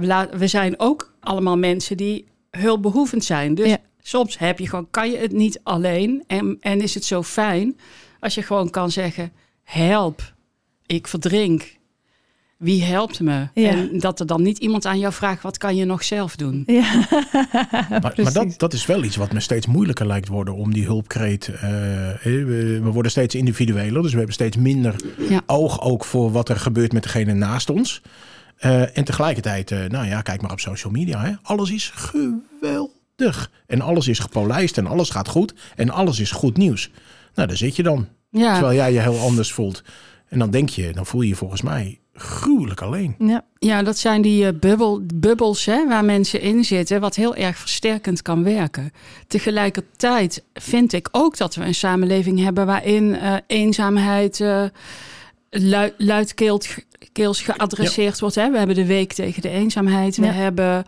we, 0.01 0.29
we 0.37 0.47
zijn 0.47 0.79
ook 0.79 1.13
allemaal 1.19 1.57
mensen 1.57 1.97
die 1.97 2.25
hulpbehoevend 2.51 3.23
zijn. 3.23 3.55
Dus 3.55 3.75
soms 4.01 4.37
heb 4.37 4.59
je 4.59 4.67
gewoon, 4.67 4.87
kan 4.91 5.11
je 5.11 5.17
het 5.17 5.31
niet 5.31 5.59
alleen. 5.63 6.23
En, 6.27 6.57
en 6.59 6.81
is 6.81 6.93
het 6.93 7.05
zo 7.05 7.23
fijn 7.23 7.77
als 8.19 8.35
je 8.35 8.41
gewoon 8.41 8.69
kan 8.69 8.91
zeggen: 8.91 9.31
help, 9.63 10.33
ik 10.85 11.07
verdrink. 11.07 11.79
Wie 12.57 12.83
helpt 12.83 13.19
me? 13.19 13.47
Ja. 13.53 13.69
En 13.69 13.99
dat 13.99 14.19
er 14.19 14.25
dan 14.25 14.41
niet 14.41 14.57
iemand 14.57 14.85
aan 14.85 14.99
jou 14.99 15.13
vraagt: 15.13 15.41
wat 15.41 15.57
kan 15.57 15.75
je 15.75 15.85
nog 15.85 16.03
zelf 16.03 16.35
doen? 16.35 16.63
Ja. 16.65 16.93
maar, 17.89 18.13
maar 18.15 18.33
dat, 18.33 18.53
dat 18.57 18.73
is 18.73 18.85
wel 18.85 19.03
iets 19.03 19.15
wat 19.15 19.33
me 19.33 19.39
steeds 19.39 19.65
moeilijker 19.65 20.07
lijkt 20.07 20.27
worden 20.27 20.55
om 20.55 20.73
die 20.73 20.85
hulpkreet. 20.85 21.47
Uh, 21.47 21.61
we, 22.23 22.79
we, 22.83 22.91
worden 22.91 23.11
steeds 23.11 23.35
individueler, 23.35 24.01
dus 24.01 24.11
we 24.11 24.17
hebben 24.17 24.33
steeds 24.33 24.57
minder 24.57 24.95
ja. 25.29 25.41
oog 25.45 25.81
ook 25.81 26.05
voor 26.05 26.31
wat 26.31 26.49
er 26.49 26.59
gebeurt 26.59 26.93
met 26.93 27.03
degene 27.03 27.33
naast 27.33 27.69
ons. 27.69 28.01
Uh, 28.65 28.97
en 28.97 29.03
tegelijkertijd, 29.03 29.71
uh, 29.71 29.85
nou 29.85 30.07
ja, 30.07 30.21
kijk 30.21 30.41
maar 30.41 30.51
op 30.51 30.59
social 30.59 30.91
media. 30.91 31.21
Hè. 31.21 31.31
Alles 31.41 31.71
is 31.71 31.91
geweldig. 31.95 33.51
En 33.67 33.81
alles 33.81 34.07
is 34.07 34.19
gepolijst 34.19 34.77
en 34.77 34.87
alles 34.87 35.09
gaat 35.09 35.27
goed. 35.27 35.53
En 35.75 35.89
alles 35.89 36.19
is 36.19 36.31
goed 36.31 36.57
nieuws. 36.57 36.91
Nou, 37.35 37.47
daar 37.47 37.57
zit 37.57 37.75
je 37.75 37.83
dan. 37.83 38.07
Ja. 38.29 38.53
Terwijl 38.53 38.75
jij 38.75 38.93
je 38.93 38.99
heel 38.99 39.19
anders 39.19 39.51
voelt. 39.51 39.83
En 40.27 40.39
dan 40.39 40.51
denk 40.51 40.69
je, 40.69 40.93
dan 40.93 41.05
voel 41.05 41.21
je 41.21 41.27
je 41.27 41.35
volgens 41.35 41.61
mij 41.61 41.99
gruwelijk 42.13 42.81
alleen. 42.81 43.15
Ja, 43.17 43.45
ja 43.59 43.83
dat 43.83 43.97
zijn 43.97 44.21
die 44.21 44.45
uh, 44.45 44.59
bubbel, 44.59 45.01
bubbels 45.13 45.65
hè, 45.65 45.87
waar 45.87 46.05
mensen 46.05 46.41
in 46.41 46.63
zitten, 46.63 47.01
wat 47.01 47.15
heel 47.15 47.35
erg 47.35 47.57
versterkend 47.57 48.21
kan 48.21 48.43
werken. 48.43 48.91
Tegelijkertijd 49.27 50.43
vind 50.53 50.93
ik 50.93 51.07
ook 51.11 51.37
dat 51.37 51.55
we 51.55 51.63
een 51.63 51.75
samenleving 51.75 52.39
hebben 52.39 52.65
waarin 52.65 53.03
uh, 53.03 53.35
eenzaamheid 53.47 54.39
uh, 54.39 54.63
luid, 55.51 55.93
luidkeels 55.97 56.79
keels 57.11 57.41
geadresseerd 57.41 58.19
wordt. 58.19 58.35
Hè? 58.35 58.51
We 58.51 58.57
hebben 58.57 58.75
de 58.75 58.85
week 58.85 59.13
tegen 59.13 59.41
de 59.41 59.49
eenzaamheid. 59.49 60.17
We 60.17 60.25
hebben 60.25 60.85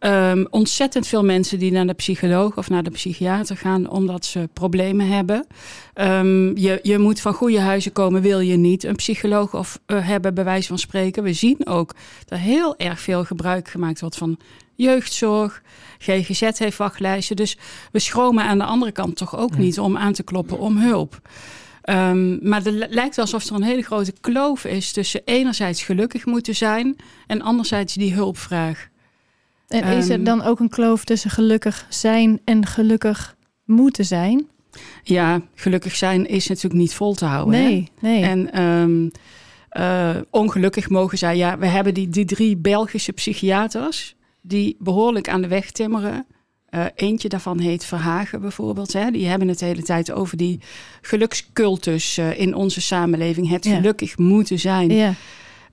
um, 0.00 0.46
ontzettend 0.50 1.06
veel 1.06 1.24
mensen 1.24 1.58
die 1.58 1.72
naar 1.72 1.86
de 1.86 1.92
psycholoog 1.92 2.56
of 2.56 2.70
naar 2.70 2.82
de 2.82 2.90
psychiater 2.90 3.56
gaan 3.56 3.90
omdat 3.90 4.24
ze 4.24 4.48
problemen 4.52 5.08
hebben. 5.08 5.46
Um, 5.94 6.56
je, 6.56 6.78
je 6.82 6.98
moet 6.98 7.20
van 7.20 7.34
goede 7.34 7.60
huizen 7.60 7.92
komen, 7.92 8.22
wil 8.22 8.40
je 8.40 8.56
niet 8.56 8.84
een 8.84 8.96
psycholoog 8.96 9.54
of 9.54 9.78
uh, 9.86 10.06
hebben, 10.06 10.34
bij 10.34 10.44
wijze 10.44 10.68
van 10.68 10.78
spreken. 10.78 11.22
We 11.22 11.32
zien 11.32 11.66
ook 11.66 11.94
dat 12.24 12.38
heel 12.38 12.76
erg 12.76 13.00
veel 13.00 13.24
gebruik 13.24 13.68
gemaakt 13.68 14.00
wordt 14.00 14.16
van 14.16 14.38
jeugdzorg. 14.74 15.62
GGZ 15.98 16.58
heeft 16.58 16.76
wachtlijsten. 16.76 17.36
Dus 17.36 17.58
we 17.92 17.98
schromen 17.98 18.44
aan 18.44 18.58
de 18.58 18.64
andere 18.64 18.92
kant 18.92 19.16
toch 19.16 19.36
ook 19.36 19.56
niet 19.56 19.78
om 19.78 19.96
aan 19.96 20.12
te 20.12 20.22
kloppen 20.22 20.58
om 20.58 20.78
hulp. 20.78 21.20
Um, 21.90 22.38
maar 22.48 22.62
het 22.64 22.86
lijkt 22.90 23.18
alsof 23.18 23.46
er 23.46 23.54
een 23.54 23.62
hele 23.62 23.82
grote 23.82 24.12
kloof 24.20 24.64
is 24.64 24.92
tussen 24.92 25.20
enerzijds 25.24 25.82
gelukkig 25.82 26.26
moeten 26.26 26.54
zijn 26.54 26.96
en 27.26 27.42
anderzijds 27.42 27.94
die 27.94 28.14
hulpvraag. 28.14 28.88
En 29.68 29.84
is 29.84 30.08
er 30.08 30.14
ehm, 30.14 30.24
dan 30.24 30.42
ook 30.42 30.60
een 30.60 30.68
kloof 30.68 31.04
tussen 31.04 31.30
gelukkig 31.30 31.86
zijn 31.88 32.40
en 32.44 32.66
gelukkig 32.66 33.36
moeten 33.64 34.04
zijn? 34.04 34.46
Ja, 35.02 35.40
gelukkig 35.54 35.96
zijn 35.96 36.26
is 36.26 36.48
natuurlijk 36.48 36.80
niet 36.80 36.94
vol 36.94 37.14
te 37.14 37.24
houden. 37.24 37.60
Nee, 37.60 37.90
hè? 38.00 38.08
nee. 38.08 38.22
En 38.22 38.62
um, 38.62 39.10
uh, 39.72 40.16
ongelukkig 40.30 40.88
mogen 40.88 41.18
zijn. 41.18 41.36
Ja, 41.36 41.58
we 41.58 41.66
hebben 41.66 41.94
die, 41.94 42.08
die 42.08 42.24
drie 42.24 42.56
Belgische 42.56 43.12
psychiaters 43.12 44.14
die 44.40 44.76
behoorlijk 44.78 45.28
aan 45.28 45.42
de 45.42 45.48
weg 45.48 45.70
timmeren. 45.70 46.26
Uh, 46.74 46.84
eentje 46.94 47.28
daarvan 47.28 47.58
heet 47.58 47.84
Verhagen 47.84 48.40
bijvoorbeeld. 48.40 48.92
Hè. 48.92 49.10
Die 49.10 49.26
hebben 49.26 49.48
het 49.48 49.58
de 49.58 49.64
hele 49.64 49.82
tijd 49.82 50.12
over 50.12 50.36
die 50.36 50.60
gelukscultus 51.00 52.18
uh, 52.18 52.38
in 52.40 52.54
onze 52.54 52.80
samenleving. 52.80 53.48
Het 53.48 53.66
gelukkig 53.66 54.18
moeten 54.18 54.58
zijn. 54.58 54.90
Ja. 54.90 55.14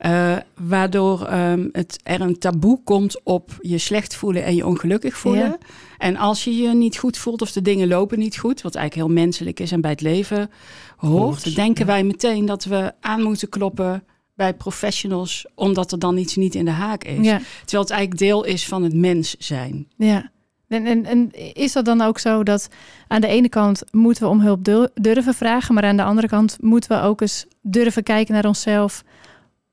Uh, 0.06 0.38
waardoor 0.56 1.34
um, 1.34 1.70
het, 1.72 2.00
er 2.04 2.22
een 2.22 2.40
taboe 2.40 2.84
komt 2.84 3.24
op 3.24 3.58
je 3.62 3.78
slecht 3.78 4.16
voelen 4.16 4.44
en 4.44 4.56
je 4.56 4.66
ongelukkig 4.66 5.18
voelen. 5.18 5.48
Ja. 5.50 5.58
En 5.98 6.18
als 6.18 6.44
je 6.44 6.56
je 6.56 6.68
niet 6.68 6.98
goed 6.98 7.18
voelt 7.18 7.42
of 7.42 7.52
de 7.52 7.62
dingen 7.62 7.88
lopen 7.88 8.20
niet 8.20 8.38
goed, 8.38 8.62
wat 8.62 8.76
eigenlijk 8.76 9.08
heel 9.08 9.24
menselijk 9.24 9.60
is 9.60 9.72
en 9.72 9.82
bij 9.82 9.92
het 9.92 10.02
leven 10.02 10.50
hoort, 10.98 11.44
Goed. 11.44 11.56
denken 11.56 11.86
wij 11.86 12.04
meteen 12.04 12.46
dat 12.46 12.64
we 12.64 12.94
aan 13.00 13.24
moeten 13.24 13.50
kloppen 13.50 14.04
bij 14.36 14.54
professionals, 14.54 15.46
omdat 15.56 15.92
er 15.92 16.00
dan 16.00 16.18
iets 16.18 16.36
niet 16.36 16.56
in 16.56 16.66
de 16.66 16.72
haak 16.72 17.04
is. 17.04 17.16
Terwijl 17.60 17.82
het 17.82 17.90
eigenlijk 17.90 18.18
deel 18.18 18.44
is 18.44 18.66
van 18.66 18.84
het 18.84 18.94
mens 18.94 19.36
zijn. 19.38 19.88
Ja. 19.98 20.32
En, 20.70 20.86
en, 20.86 21.06
en, 21.06 21.32
is 21.54 21.74
dat 21.74 21.86
dan 21.86 22.02
ook 22.02 22.20
zo 22.20 22.44
dat 22.44 22.68
aan 23.08 23.22
de 23.22 23.28
ene 23.28 23.50
kant 23.50 23.84
moeten 23.92 24.24
we 24.24 24.30
om 24.30 24.42
hulp 24.42 24.90
durven 24.94 25.34
vragen, 25.34 25.74
maar 25.74 25.84
aan 25.84 25.98
de 25.98 26.04
andere 26.04 26.28
kant 26.28 26.58
moeten 26.62 26.90
we 26.98 27.04
ook 27.04 27.22
eens 27.22 27.46
durven 27.62 28.04
kijken 28.04 28.34
naar 28.34 28.46
onszelf 28.46 29.04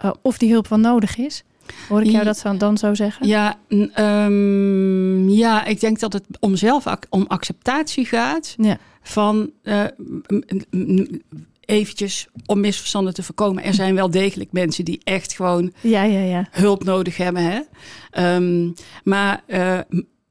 uh, 0.04 0.10
of 0.22 0.38
die 0.38 0.50
hulp 0.50 0.68
wel 0.68 0.78
nodig 0.78 1.16
is? 1.16 1.44
Hoor 1.88 2.02
ik 2.02 2.10
jou 2.10 2.24
dat 2.24 2.44
dan 2.58 2.78
zo 2.78 2.94
zeggen? 2.94 3.26
Ja, 3.26 3.58
um, 4.26 5.28
ja, 5.28 5.64
ik 5.64 5.80
denk 5.80 6.00
dat 6.00 6.12
het 6.12 6.24
om 6.40 6.56
zelf 6.56 6.84
om 7.10 7.24
acceptatie 7.28 8.04
gaat 8.04 8.54
ja. 8.58 8.78
van 9.02 9.50
uh, 9.62 9.84
eventjes 11.60 12.26
om 12.46 12.60
misverstanden 12.60 13.14
te 13.14 13.22
voorkomen. 13.22 13.62
Er 13.62 13.74
zijn 13.74 13.94
wel 13.94 14.10
degelijk 14.10 14.52
mensen 14.52 14.84
die 14.84 15.00
echt 15.04 15.32
gewoon 15.32 15.72
ja, 15.80 16.02
ja, 16.02 16.20
ja. 16.20 16.48
hulp 16.50 16.84
nodig 16.84 17.16
hebben. 17.16 17.42
Hè? 17.42 17.60
Um, 18.34 18.74
maar 19.04 19.42
uh, 19.46 19.78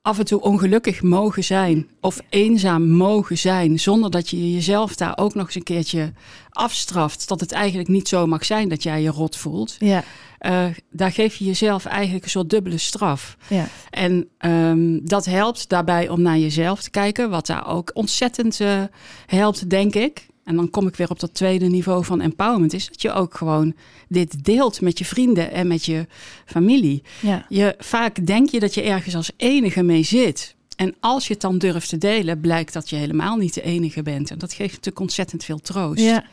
af 0.05 0.19
en 0.19 0.25
toe 0.25 0.41
ongelukkig 0.41 1.01
mogen 1.01 1.43
zijn 1.43 1.87
of 2.01 2.21
eenzaam 2.29 2.89
mogen 2.89 3.37
zijn, 3.37 3.79
zonder 3.79 4.11
dat 4.11 4.29
je 4.29 4.53
jezelf 4.53 4.95
daar 4.95 5.17
ook 5.17 5.33
nog 5.33 5.45
eens 5.45 5.55
een 5.55 5.63
keertje 5.63 6.13
afstraft. 6.49 7.27
Dat 7.27 7.39
het 7.39 7.51
eigenlijk 7.51 7.89
niet 7.89 8.07
zo 8.07 8.27
mag 8.27 8.45
zijn 8.45 8.69
dat 8.69 8.83
jij 8.83 9.01
je 9.01 9.09
rot 9.09 9.37
voelt. 9.37 9.75
Ja. 9.79 10.03
Uh, 10.41 10.65
daar 10.91 11.11
geef 11.11 11.35
je 11.35 11.45
jezelf 11.45 11.85
eigenlijk 11.85 12.23
een 12.23 12.29
soort 12.29 12.49
dubbele 12.49 12.77
straf. 12.77 13.37
Ja. 13.47 13.67
En 13.89 14.27
um, 14.45 15.07
dat 15.07 15.25
helpt 15.25 15.69
daarbij 15.69 16.09
om 16.09 16.21
naar 16.21 16.37
jezelf 16.37 16.81
te 16.81 16.89
kijken, 16.89 17.29
wat 17.29 17.45
daar 17.45 17.67
ook 17.67 17.91
ontzettend 17.93 18.59
uh, 18.59 18.83
helpt, 19.25 19.69
denk 19.69 19.95
ik. 19.95 20.27
En 20.45 20.55
dan 20.55 20.69
kom 20.69 20.87
ik 20.87 20.95
weer 20.95 21.09
op 21.09 21.19
dat 21.19 21.33
tweede 21.33 21.65
niveau 21.65 22.05
van 22.05 22.21
empowerment. 22.21 22.73
Is 22.73 22.87
dat 22.87 23.01
je 23.01 23.11
ook 23.11 23.35
gewoon 23.35 23.73
dit 24.07 24.43
deelt 24.43 24.81
met 24.81 24.97
je 24.99 25.05
vrienden 25.05 25.51
en 25.51 25.67
met 25.67 25.85
je 25.85 26.07
familie. 26.45 27.03
Ja. 27.21 27.45
Je, 27.49 27.75
vaak 27.77 28.25
denk 28.25 28.49
je 28.49 28.59
dat 28.59 28.73
je 28.73 28.81
ergens 28.81 29.15
als 29.15 29.31
enige 29.37 29.83
mee 29.83 30.03
zit. 30.03 30.55
En 30.75 30.95
als 30.99 31.27
je 31.27 31.33
het 31.33 31.41
dan 31.41 31.57
durft 31.57 31.89
te 31.89 31.97
delen, 31.97 32.39
blijkt 32.39 32.73
dat 32.73 32.89
je 32.89 32.95
helemaal 32.95 33.37
niet 33.37 33.53
de 33.53 33.61
enige 33.61 34.01
bent. 34.01 34.31
En 34.31 34.37
dat 34.37 34.53
geeft 34.53 34.71
natuurlijk 34.71 34.99
ontzettend 34.99 35.43
veel 35.43 35.59
troost. 35.59 36.01
Ja. 36.01 36.25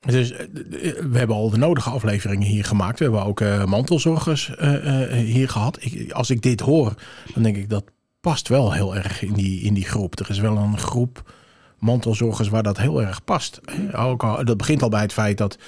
Dus 0.00 0.30
we 0.30 1.18
hebben 1.18 1.36
al 1.36 1.50
de 1.50 1.56
nodige 1.56 1.90
afleveringen 1.90 2.48
hier 2.48 2.64
gemaakt. 2.64 2.98
We 2.98 3.04
hebben 3.04 3.24
ook 3.24 3.40
uh, 3.40 3.64
mantelzorgers 3.64 4.52
uh, 4.60 4.72
uh, 4.72 5.12
hier 5.12 5.48
gehad. 5.48 5.78
Ik, 5.80 6.12
als 6.12 6.30
ik 6.30 6.42
dit 6.42 6.60
hoor, 6.60 6.94
dan 7.34 7.42
denk 7.42 7.56
ik 7.56 7.68
dat 7.68 7.84
past 8.20 8.48
wel 8.48 8.72
heel 8.72 8.96
erg 8.96 9.22
in 9.22 9.32
die, 9.32 9.60
in 9.60 9.74
die 9.74 9.84
groep. 9.84 10.18
Er 10.18 10.30
is 10.30 10.38
wel 10.38 10.56
een 10.56 10.78
groep 10.78 11.32
mantelzorgers 11.78 12.48
waar 12.48 12.62
dat 12.62 12.78
heel 12.78 13.02
erg 13.02 13.24
past. 13.24 13.60
Ook 13.92 14.24
al, 14.24 14.44
dat 14.44 14.56
begint 14.56 14.82
al 14.82 14.88
bij 14.88 15.00
het 15.00 15.12
feit 15.12 15.38
dat 15.38 15.58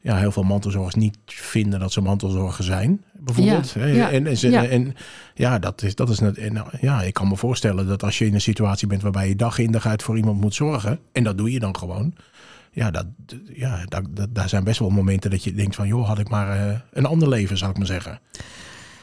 ja, 0.00 0.16
heel 0.16 0.32
veel 0.32 0.42
mantelzorgers 0.42 0.94
niet 0.94 1.18
vinden 1.26 1.80
dat 1.80 1.92
ze 1.92 2.00
mantelzorger 2.00 2.64
zijn, 2.64 3.04
bijvoorbeeld. 3.12 3.70
Ja, 3.70 3.84
ja, 3.84 4.10
en, 4.10 4.26
en, 4.26 4.50
ja. 4.50 4.66
en, 4.66 4.94
ja, 5.34 5.58
dat 5.58 5.82
is, 5.82 5.94
dat 5.94 6.08
is 6.08 6.18
net. 6.18 6.38
En, 6.38 6.64
ja, 6.80 7.02
ik 7.02 7.14
kan 7.14 7.28
me 7.28 7.36
voorstellen 7.36 7.86
dat 7.86 8.02
als 8.02 8.18
je 8.18 8.26
in 8.26 8.34
een 8.34 8.40
situatie 8.40 8.88
bent 8.88 9.02
waarbij 9.02 9.28
je 9.28 9.36
dag 9.36 9.58
in 9.58 9.72
dag 9.72 9.86
uit 9.86 10.02
voor 10.02 10.16
iemand 10.16 10.40
moet 10.40 10.54
zorgen, 10.54 10.98
en 11.12 11.24
dat 11.24 11.38
doe 11.38 11.52
je 11.52 11.58
dan 11.58 11.76
gewoon. 11.76 12.14
Ja, 12.72 12.90
dat, 12.90 13.06
ja 13.52 13.84
dat, 13.84 14.04
daar 14.30 14.48
zijn 14.48 14.64
best 14.64 14.78
wel 14.78 14.90
momenten 14.90 15.30
dat 15.30 15.44
je 15.44 15.52
denkt 15.52 15.74
van, 15.74 15.86
joh, 15.86 16.06
had 16.06 16.18
ik 16.18 16.28
maar 16.28 16.68
uh, 16.68 16.78
een 16.92 17.06
ander 17.06 17.28
leven, 17.28 17.58
zou 17.58 17.70
ik 17.70 17.76
maar 17.76 17.86
zeggen. 17.86 18.20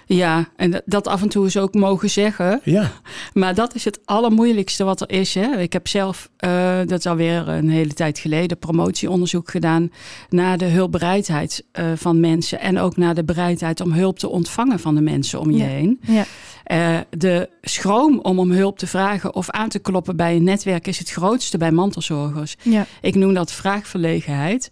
Ja, 0.08 0.48
en 0.56 0.82
dat 0.86 1.08
af 1.08 1.22
en 1.22 1.30
toe 1.30 1.46
is 1.46 1.58
ook 1.58 1.74
mogen 1.74 2.10
zeggen. 2.10 2.62
Ja. 2.64 2.92
Maar 3.34 3.56
dat 3.56 3.76
is 3.76 3.86
het 3.86 4.00
allermoeilijkste 4.06 4.84
wat 4.84 5.02
er 5.02 5.10
is. 5.10 5.34
Hè? 5.34 5.58
Ik 5.60 5.74
heb 5.74 5.88
zelf, 5.88 6.30
uh, 6.46 6.78
dat 6.86 7.00
is 7.00 7.06
alweer 7.06 7.48
een 7.48 7.70
hele 7.70 7.94
tijd 7.94 8.20
geleden, 8.20 8.60
promotieonderzoek 8.60 9.52
gedaan 9.52 9.92
naar 10.30 10.58
de 10.58 10.66
hulpbereidheid 10.66 11.64
uh, 11.80 11.86
van 11.96 12.20
mensen. 12.20 12.60
En 12.60 12.80
ook 12.80 12.98
naar 12.98 13.16
de 13.16 13.24
bereidheid 13.24 13.82
om 13.82 13.92
hulp 13.92 14.20
te 14.20 14.30
ontvangen 14.30 14.80
van 14.80 14.96
de 14.96 15.02
mensen 15.02 15.40
om 15.40 15.52
je 15.52 15.58
ja. 15.58 15.66
heen. 15.66 16.00
Ja. 16.02 16.26
Uh, 16.72 17.00
de 17.10 17.50
schroom 17.62 18.20
om 18.20 18.40
om 18.40 18.52
hulp 18.52 18.78
te 18.78 18.88
vragen 18.88 19.36
of 19.36 19.50
aan 19.50 19.70
te 19.70 19.80
kloppen 19.80 20.16
bij 20.16 20.36
een 20.36 20.44
netwerk 20.44 20.88
is 20.88 21.00
het 21.00 21.10
grootste 21.10 21.58
bij 21.58 21.72
mantelzorgers. 21.72 22.56
Ja. 22.62 22.86
Ik 23.02 23.16
noem 23.16 23.34
dat 23.34 23.52
vraagverlegenheid. 23.52 24.72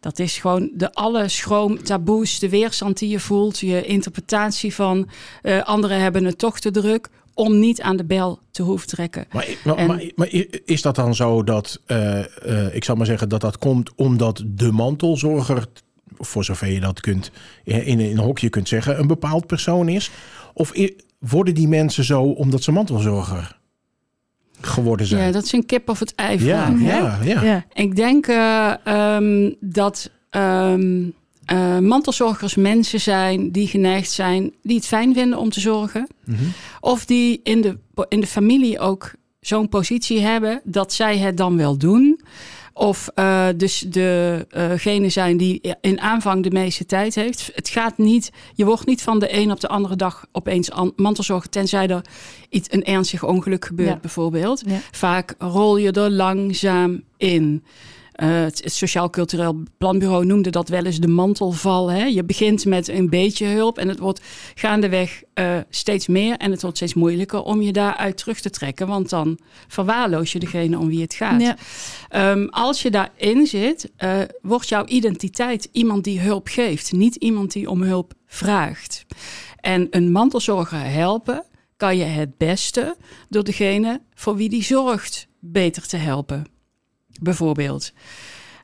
Dat 0.00 0.18
is 0.18 0.38
gewoon 0.38 0.70
de 0.74 0.92
alle 0.92 1.28
schroom, 1.28 1.82
taboes, 1.82 2.38
de 2.38 2.48
weerstand 2.48 2.98
die 2.98 3.08
je 3.08 3.20
voelt, 3.20 3.58
je 3.58 3.84
interpretatie 3.84 4.74
van 4.74 5.08
uh, 5.42 5.62
anderen 5.62 6.00
hebben 6.00 6.24
het 6.24 6.38
toch 6.38 6.60
te 6.60 6.70
druk 6.70 7.08
om 7.34 7.58
niet 7.58 7.80
aan 7.80 7.96
de 7.96 8.04
bel 8.04 8.38
te 8.50 8.62
hoeven 8.62 8.88
trekken. 8.88 9.26
Maar, 9.32 9.48
maar, 9.64 9.76
en, 9.76 9.86
maar, 9.86 10.10
maar 10.14 10.28
is 10.64 10.82
dat 10.82 10.94
dan 10.94 11.14
zo 11.14 11.44
dat, 11.44 11.80
uh, 11.86 12.18
uh, 12.46 12.74
ik 12.74 12.84
zal 12.84 12.94
maar 12.94 13.06
zeggen, 13.06 13.28
dat 13.28 13.40
dat 13.40 13.58
komt 13.58 13.94
omdat 13.94 14.42
de 14.46 14.72
mantelzorger, 14.72 15.66
voor 16.18 16.44
zover 16.44 16.70
je 16.70 16.80
dat 16.80 17.00
kunt, 17.00 17.30
in, 17.64 17.84
in 17.84 18.00
een 18.00 18.18
hokje 18.18 18.48
kunt 18.48 18.68
zeggen, 18.68 18.98
een 18.98 19.06
bepaald 19.06 19.46
persoon 19.46 19.88
is? 19.88 20.10
Of 20.54 20.72
worden 21.18 21.54
die 21.54 21.68
mensen 21.68 22.04
zo 22.04 22.22
omdat 22.22 22.62
ze 22.62 22.72
mantelzorger 22.72 23.59
geworden 24.60 25.06
zijn. 25.06 25.26
Ja, 25.26 25.32
dat 25.32 25.44
is 25.44 25.52
een 25.52 25.66
kip 25.66 25.88
of 25.88 25.98
het 25.98 26.14
ei 26.14 26.38
vraag. 26.38 26.80
Ja, 26.80 26.86
ja, 26.86 27.18
ja. 27.24 27.42
ja. 27.42 27.64
Ik 27.72 27.96
denk 27.96 28.26
uh, 28.26 28.72
um, 29.16 29.54
dat 29.60 30.10
um, 30.30 31.14
uh, 31.52 31.78
mantelzorgers 31.78 32.54
mensen 32.54 33.00
zijn 33.00 33.50
die 33.50 33.66
geneigd 33.66 34.10
zijn, 34.10 34.52
die 34.62 34.76
het 34.76 34.86
fijn 34.86 35.14
vinden 35.14 35.38
om 35.38 35.50
te 35.50 35.60
zorgen. 35.60 36.06
Mm 36.24 36.34
-hmm. 36.34 36.52
Of 36.80 37.04
die 37.04 37.40
in 37.42 37.60
de, 37.60 37.78
in 38.08 38.20
de 38.20 38.26
familie 38.26 38.78
ook 38.78 39.12
zo'n 39.40 39.68
positie 39.68 40.20
hebben 40.20 40.60
dat 40.64 40.92
zij 40.92 41.18
het 41.18 41.36
dan 41.36 41.56
wel 41.56 41.76
doen. 41.76 42.19
Of 42.72 43.08
uh, 43.14 43.46
dus 43.56 43.78
degene 43.88 45.04
uh 45.04 45.10
zijn 45.10 45.36
die 45.36 45.74
in 45.80 46.00
aanvang 46.00 46.42
de 46.42 46.50
meeste 46.50 46.86
tijd 46.86 47.14
heeft. 47.14 47.50
Het 47.54 47.68
gaat 47.68 47.98
niet, 47.98 48.30
je 48.54 48.64
wordt 48.64 48.86
niet 48.86 49.02
van 49.02 49.18
de 49.18 49.36
een 49.36 49.50
op 49.50 49.60
de 49.60 49.68
andere 49.68 49.96
dag 49.96 50.26
opeens 50.32 50.70
mantelzorger, 50.96 51.50
tenzij 51.50 51.88
er 51.88 52.04
iets, 52.48 52.72
een 52.72 52.84
ernstig 52.84 53.24
ongeluk 53.24 53.64
gebeurt, 53.64 53.88
Ja. 53.88 53.98
bijvoorbeeld. 54.00 54.62
Ja. 54.66 54.78
Vaak 54.90 55.34
rol 55.38 55.76
je 55.76 55.92
er 55.92 56.10
langzaam 56.10 57.02
in. 57.16 57.64
Uh, 58.20 58.40
het, 58.40 58.62
Sociaal 58.64 59.10
Cultureel 59.10 59.62
Planbureau 59.78 60.24
noemde 60.24 60.50
dat 60.50 60.68
wel 60.68 60.84
eens 60.84 61.00
de 61.00 61.08
mantelval. 61.08 61.90
Hè? 61.90 62.04
Je 62.04 62.24
begint 62.24 62.64
met 62.64 62.88
een 62.88 63.08
beetje 63.08 63.46
hulp 63.46 63.78
en 63.78 63.88
het 63.88 63.98
wordt 63.98 64.20
gaandeweg 64.54 65.22
uh, 65.34 65.56
steeds 65.70 66.06
meer. 66.06 66.36
En 66.36 66.50
het 66.50 66.62
wordt 66.62 66.76
steeds 66.76 66.94
moeilijker 66.94 67.42
om 67.42 67.62
je 67.62 67.72
daaruit 67.72 68.16
terug 68.16 68.40
te 68.40 68.50
trekken. 68.50 68.86
Want 68.86 69.08
dan 69.08 69.38
verwaarloos 69.68 70.32
je 70.32 70.38
degene 70.38 70.78
om 70.78 70.88
wie 70.88 71.02
het 71.02 71.14
gaat. 71.14 71.40
Ja. 71.40 71.56
Um, 72.30 72.48
als 72.48 72.82
je 72.82 72.90
daarin 72.90 73.46
zit, 73.46 73.90
uh, 73.98 74.20
wordt 74.42 74.68
jouw 74.68 74.84
identiteit 74.86 75.68
iemand 75.72 76.04
die 76.04 76.20
hulp 76.20 76.48
geeft. 76.48 76.92
Niet 76.92 77.14
iemand 77.14 77.52
die 77.52 77.70
om 77.70 77.82
hulp 77.82 78.12
vraagt. 78.26 79.04
En 79.60 79.86
een 79.90 80.12
mantelzorger 80.12 80.84
helpen 80.84 81.44
kan 81.76 81.96
je 81.96 82.04
het 82.04 82.36
beste 82.36 82.96
door 83.28 83.44
degene 83.44 84.00
voor 84.14 84.36
wie 84.36 84.48
die 84.48 84.64
zorgt 84.64 85.26
beter 85.38 85.86
te 85.86 85.96
helpen 85.96 86.58
bijvoorbeeld. 87.20 87.92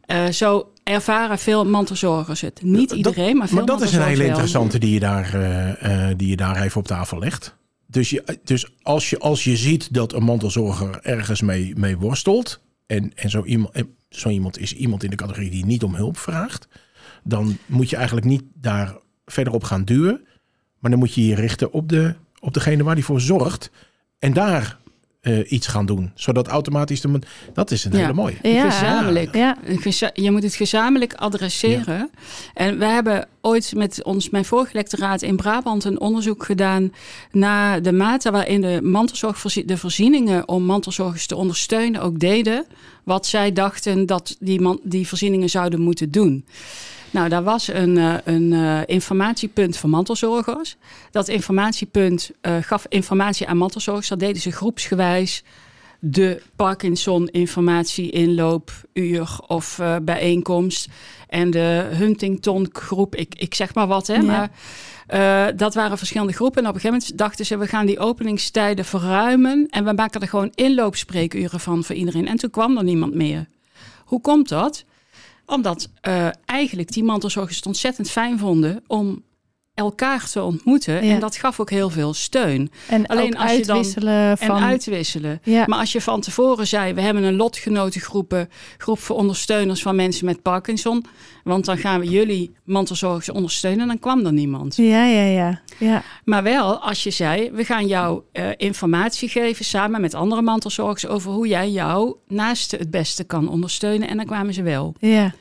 Uh, 0.07 0.27
zo 0.27 0.73
ervaren 0.83 1.39
veel 1.39 1.67
mantelzorgers 1.67 2.41
het. 2.41 2.63
Niet 2.63 2.89
dat, 2.89 2.99
iedereen, 2.99 3.37
maar 3.37 3.49
veel 3.49 3.57
Maar 3.57 3.67
dat 3.67 3.81
is 3.81 3.93
een 3.93 4.03
hele 4.03 4.25
interessante 4.25 4.79
die 4.79 4.93
je, 4.93 5.01
daar, 5.01 5.35
uh, 5.35 6.09
uh, 6.09 6.15
die 6.17 6.29
je 6.29 6.37
daar 6.37 6.63
even 6.63 6.81
op 6.81 6.87
tafel 6.87 7.19
legt. 7.19 7.57
Dus, 7.87 8.11
je, 8.11 8.39
dus 8.45 8.73
als, 8.83 9.11
je, 9.11 9.19
als 9.19 9.45
je 9.45 9.57
ziet 9.57 9.95
dat 9.95 10.13
een 10.13 10.23
mantelzorger 10.23 10.99
ergens 11.03 11.41
mee, 11.41 11.73
mee 11.77 11.97
worstelt... 11.97 12.61
en, 12.87 13.13
en 13.15 13.31
zo, 13.31 13.45
iemand, 13.45 13.75
zo 14.09 14.29
iemand 14.29 14.59
is 14.59 14.75
iemand 14.75 15.03
in 15.03 15.11
de 15.11 15.17
categorie 15.17 15.51
die 15.51 15.67
niet 15.67 15.83
om 15.83 15.95
hulp 15.95 16.19
vraagt... 16.19 16.69
dan 17.25 17.59
moet 17.67 17.91
je 17.91 17.97
eigenlijk 17.97 18.27
niet 18.27 18.43
daar 18.55 18.97
verder 19.25 19.53
op 19.53 19.65
gaan 19.65 19.85
duwen... 19.85 20.27
maar 20.79 20.91
dan 20.91 21.01
moet 21.01 21.15
je 21.15 21.27
je 21.27 21.35
richten 21.35 21.73
op, 21.73 21.89
de, 21.89 22.15
op 22.41 22.55
degene 22.55 22.83
waar 22.83 22.95
die 22.95 23.05
voor 23.05 23.21
zorgt... 23.21 23.71
en 24.19 24.33
daar 24.33 24.79
eh, 25.27 25.53
iets 25.53 25.67
gaan 25.67 25.87
doen. 25.87 26.11
Zodat 26.15 26.49
automatisch 26.49 27.01
de. 27.01 27.19
Dat 27.55 27.71
is 27.71 27.85
een 27.85 27.93
Ja. 27.93 27.99
hele 27.99 28.13
mooie. 28.13 28.37
Ja. 28.43 28.71
Gezamenlijk. 28.71 29.35
Ja. 29.35 29.57
Je 30.15 30.31
moet 30.31 30.43
het 30.43 30.55
gezamenlijk 30.55 31.15
adresseren. 31.15 32.11
En 32.55 32.79
we 32.79 32.85
hebben 32.85 33.29
ooit 33.41 33.73
met 33.77 34.03
ons, 34.05 34.31
mijn 34.31 34.45
vorige 34.45 34.71
lectoraat 34.73 35.23
in 35.23 35.37
Brabant 35.37 35.85
een 35.85 36.01
onderzoek 36.01 36.45
gedaan 36.45 36.93
naar 37.33 37.83
de 37.83 37.93
mate 37.93 38.31
waarin 38.31 38.61
de 38.61 38.81
mantelzorg, 38.83 39.43
de 39.43 39.77
voorzieningen 39.77 40.49
om 40.49 40.65
mantelzorgers 40.65 41.27
te 41.27 41.37
ondersteunen 41.37 42.01
ook 42.01 42.19
deden 42.19 42.65
wat 43.05 43.27
zij 43.27 43.53
dachten 43.53 44.07
dat 44.07 44.37
die, 44.41 44.61
man, 44.61 44.81
die 44.83 45.09
voorzieningen 45.09 45.51
zouden 45.51 45.81
moeten 45.81 46.11
doen. 46.11 46.45
Nou, 47.17 47.29
daar 47.29 47.43
was 47.43 47.69
een, 47.69 47.99
eh, 47.99 48.15
een 48.25 48.53
eh, 48.53 48.81
informatiepunt 48.87 49.77
voor 49.77 49.91
mantelzorgers. 49.91 50.77
Dat 51.11 51.29
informatiepunt 51.29 52.31
eh, 52.41 52.57
gaf 52.61 52.87
informatie 52.89 53.47
aan 53.49 53.57
mantelzorgers. 53.57 54.09
Dat 54.09 54.19
deden 54.19 54.43
ze 54.43 54.51
groepsgewijs 54.51 55.43
de 55.99 56.43
Parkinson-informatie 56.57 58.11
inloopuur 58.11 59.39
of 59.47 59.81
bijeenkomst. 60.03 60.89
En 61.29 61.51
de 61.51 61.89
Huntington-groep, 61.93 63.15
ik, 63.15 63.35
ik 63.35 63.55
zeg 63.55 63.75
maar 63.75 63.87
wat, 63.87 64.07
hè. 64.07 64.15
Ja. 64.15 64.23
Maar 64.23 65.57
dat 65.57 65.75
waren 65.75 65.99
verschillende 65.99 66.33
groepen. 66.33 66.63
En 66.63 66.69
op 66.69 66.75
een 66.75 66.81
gegeven 66.81 67.03
moment 67.03 67.19
dachten 67.19 67.47
ze, 67.47 67.57
we 67.57 67.67
gaan 67.67 67.87
die 67.87 67.99
openingstijden 67.99 68.85
verruimen. 68.85 69.67
En 69.71 69.85
we 69.85 69.93
maken 69.93 70.21
er 70.21 70.29
gewoon 70.29 70.53
inloopspreekuren 70.55 71.61
van 71.61 71.85
voor 71.85 71.95
iedereen. 71.95 72.29
En 72.29 72.37
toen 72.37 72.51
kwam 72.51 72.77
er 72.77 72.85
niemand 72.85 73.15
meer. 73.15 73.47
Hoe 74.05 74.21
komt 74.21 74.49
dat? 74.49 74.85
Omdat 75.47 75.89
eh, 76.01 76.29
eigenlijk 76.45 76.93
die 76.93 77.05
mantelzorgers 77.05 77.57
het 77.57 77.67
ontzettend 77.67 78.11
fijn 78.11 78.39
vonden 78.39 78.83
om 78.87 79.25
elkaar 79.77 80.29
te 80.31 80.43
ontmoeten. 80.43 81.05
Ja. 81.07 81.15
En 81.15 81.21
dat 81.21 81.37
gaf 81.37 81.61
ook 81.61 81.71
heel 81.71 81.91
veel 81.91 82.15
steun. 82.15 82.71
En 82.89 83.07
Alleen 83.07 83.37
als 83.37 83.53
je 83.53 83.65
dan- 83.65 83.77
uitwisselen 83.77 84.39
van... 84.39 84.57
En 84.57 84.63
uitwisselen. 84.63 85.41
Ja. 85.43 85.65
Maar 85.67 85.79
als 85.79 85.93
je 85.93 86.01
van 86.01 86.21
tevoren 86.21 86.67
zei, 86.67 86.95
we 86.95 87.01
hebben 87.01 87.23
een 87.23 87.37
lotgenotengroepen, 87.37 88.49
groep 88.79 88.99
voor 88.99 89.17
ondersteuners 89.17 89.83
van 89.83 89.97
mensen 89.97 90.25
met 90.25 90.43
Parkinson. 90.43 91.05
Want 91.45 91.65
dan 91.65 91.79
gaan 91.79 92.01
we 92.01 92.07
jullie 92.09 92.55
mantelzorgers 92.65 93.31
ondersteunen. 93.31 93.87
Dan 93.87 93.99
kwam 93.99 94.27
er 94.27 94.33
niemand. 94.33 94.77
Ja, 94.77 95.05
ja, 95.07 95.23
ja. 95.25 95.61
ja. 95.79 96.03
Maar 96.25 96.43
wel 96.43 96.79
als 96.79 97.03
je 97.03 97.11
zei, 97.11 97.51
we 97.51 97.65
gaan 97.65 97.87
jou 97.87 98.23
eh, 98.33 98.49
informatie 98.57 99.29
geven 99.29 99.65
samen 99.65 100.01
met 100.01 100.15
andere 100.15 100.43
mantelzorgers 100.43 101.07
over 101.07 101.31
hoe 101.33 101.47
jij 101.47 101.71
jouw 101.71 102.19
naaste 102.29 102.77
het 102.77 102.91
beste 102.91 103.25
kan 103.25 103.49
ondersteunen. 103.49 104.09
En 104.09 104.17
dan 104.17 104.27
kwamen 104.27 104.55
ze 104.55 104.63
wel. 104.63 104.95
Ja. 104.99 105.35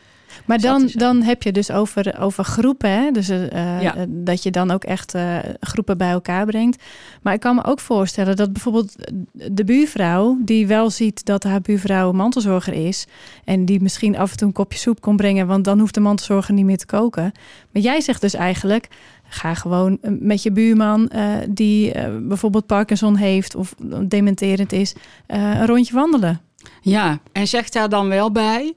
Maar 0.46 0.60
dan, 0.60 0.90
dan 0.94 1.22
heb 1.22 1.44
je 1.44 1.52
dus 1.52 1.72
over, 1.72 2.20
over 2.20 2.44
groepen, 2.44 2.90
hè? 2.90 3.12
Dus 3.12 3.30
eh, 3.30 3.82
Ja. 3.82 3.96
eh, 3.96 4.04
dat 4.08 4.44
je 4.44 4.52
dan 4.52 4.72
ook 4.72 4.84
echt 4.84 5.14
eh, 5.14 5.38
groepen 5.60 5.98
bij 5.98 6.10
elkaar 6.12 6.46
brengt. 6.46 6.84
Maar 7.22 7.34
ik 7.34 7.40
kan 7.40 7.56
me 7.56 7.64
ook 7.64 7.80
voorstellen 7.80 8.36
dat 8.36 8.54
bijvoorbeeld 8.54 8.96
de 9.34 9.64
buurvrouw, 9.64 10.38
die 10.42 10.68
wel 10.68 10.90
ziet 10.90 11.26
dat 11.26 11.44
haar 11.44 11.62
buurvrouw 11.62 12.12
mantelzorger 12.12 12.74
is, 12.74 13.06
en 13.44 13.66
die 13.66 13.82
misschien 13.82 14.18
af 14.18 14.32
en 14.32 14.38
toe 14.38 14.48
een 14.48 14.54
kopje 14.54 14.80
soep 14.80 15.02
kon 15.02 15.16
brengen, 15.18 15.48
want 15.48 15.66
dan 15.66 15.80
hoeft 15.80 15.94
de 15.94 16.00
mantelzorger 16.00 16.54
niet 16.54 16.66
meer 16.66 16.78
te 16.78 16.86
koken. 16.86 17.32
Maar 17.72 17.82
jij 17.82 18.02
zegt 18.02 18.22
dus 18.22 18.34
eigenlijk, 18.34 18.88
ga 19.28 19.54
gewoon 19.54 19.98
met 20.02 20.44
je 20.44 20.52
buurman, 20.52 21.12
die 21.50 21.94
bijvoorbeeld 22.22 22.66
Parkinson 22.66 23.16
heeft 23.16 23.56
of 23.56 23.76
dementerend 24.02 24.72
is, 24.72 24.96
een 25.28 25.66
rondje 25.66 25.94
wandelen. 25.94 26.42
Ja, 26.82 27.20
en 27.32 27.48
zeg 27.48 27.70
daar 27.70 27.90
dan 27.90 28.08
wel 28.08 28.32
bij 28.32 28.74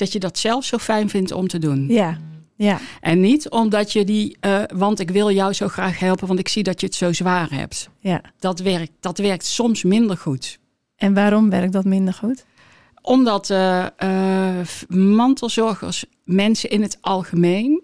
dat 0.00 0.12
je 0.12 0.18
dat 0.18 0.38
zelf 0.38 0.64
zo 0.64 0.78
fijn 0.78 1.08
vindt 1.08 1.32
om 1.32 1.48
te 1.48 1.58
doen. 1.58 1.86
Ja, 1.88 2.18
ja, 2.56 2.80
En 3.00 3.20
niet 3.20 3.48
omdat 3.48 3.92
je 3.92 4.04
die, 4.04 4.36
eh, 4.40 4.62
want 4.74 5.00
ik 5.00 5.10
wil 5.10 5.30
jou 5.30 5.52
zo 5.52 5.68
graag 5.68 5.98
helpen, 5.98 6.26
want 6.26 6.38
ik 6.38 6.48
zie 6.48 6.62
dat 6.62 6.80
je 6.80 6.86
het 6.86 6.94
zo 6.94 7.12
zwaar 7.12 7.50
hebt. 7.50 7.88
ja. 8.00 8.20
Dat 8.38 8.58
werkt, 8.58 8.92
dat 9.00 9.18
werkt 9.18 9.44
soms 9.44 9.82
minder 9.82 10.16
goed. 10.16 10.58
En 10.96 11.14
waarom 11.14 11.50
werkt 11.50 11.72
dat 11.72 11.84
minder 11.84 12.14
goed? 12.14 12.44
Omdat 13.02 13.50
eh, 13.50 13.86
eh, 13.96 14.66
mantelzorgers, 14.88 16.04
mensen 16.24 16.70
in 16.70 16.82
het 16.82 16.98
algemeen, 17.00 17.82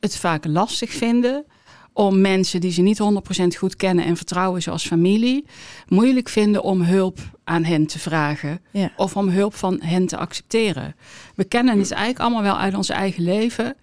het 0.00 0.16
vaak 0.16 0.44
lastig 0.46 0.90
vinden 0.90 1.44
om 1.92 2.20
mensen 2.20 2.60
die 2.60 2.72
ze 2.72 2.82
niet 2.82 2.98
100% 3.00 3.56
goed 3.58 3.76
kennen 3.76 4.04
en 4.04 4.16
vertrouwen, 4.16 4.62
zoals 4.62 4.86
familie, 4.86 5.44
moeilijk 5.88 6.28
vinden 6.28 6.62
om 6.62 6.82
hulp 6.82 7.18
aan 7.44 7.64
hen 7.64 7.86
te 7.86 7.98
vragen 7.98 8.60
Ja. 8.70 8.92
of 8.96 9.16
om 9.16 9.28
hulp 9.28 9.54
van 9.54 9.80
hen 9.82 10.06
te 10.06 10.16
accepteren. 10.16 10.94
We 11.34 11.44
kennen 11.44 11.78
het 11.78 11.90
eigenlijk 11.90 12.20
allemaal 12.20 12.42
wel 12.42 12.58
uit 12.58 12.74
ons 12.74 12.88
eigen 12.88 13.22
leven. 13.22 13.74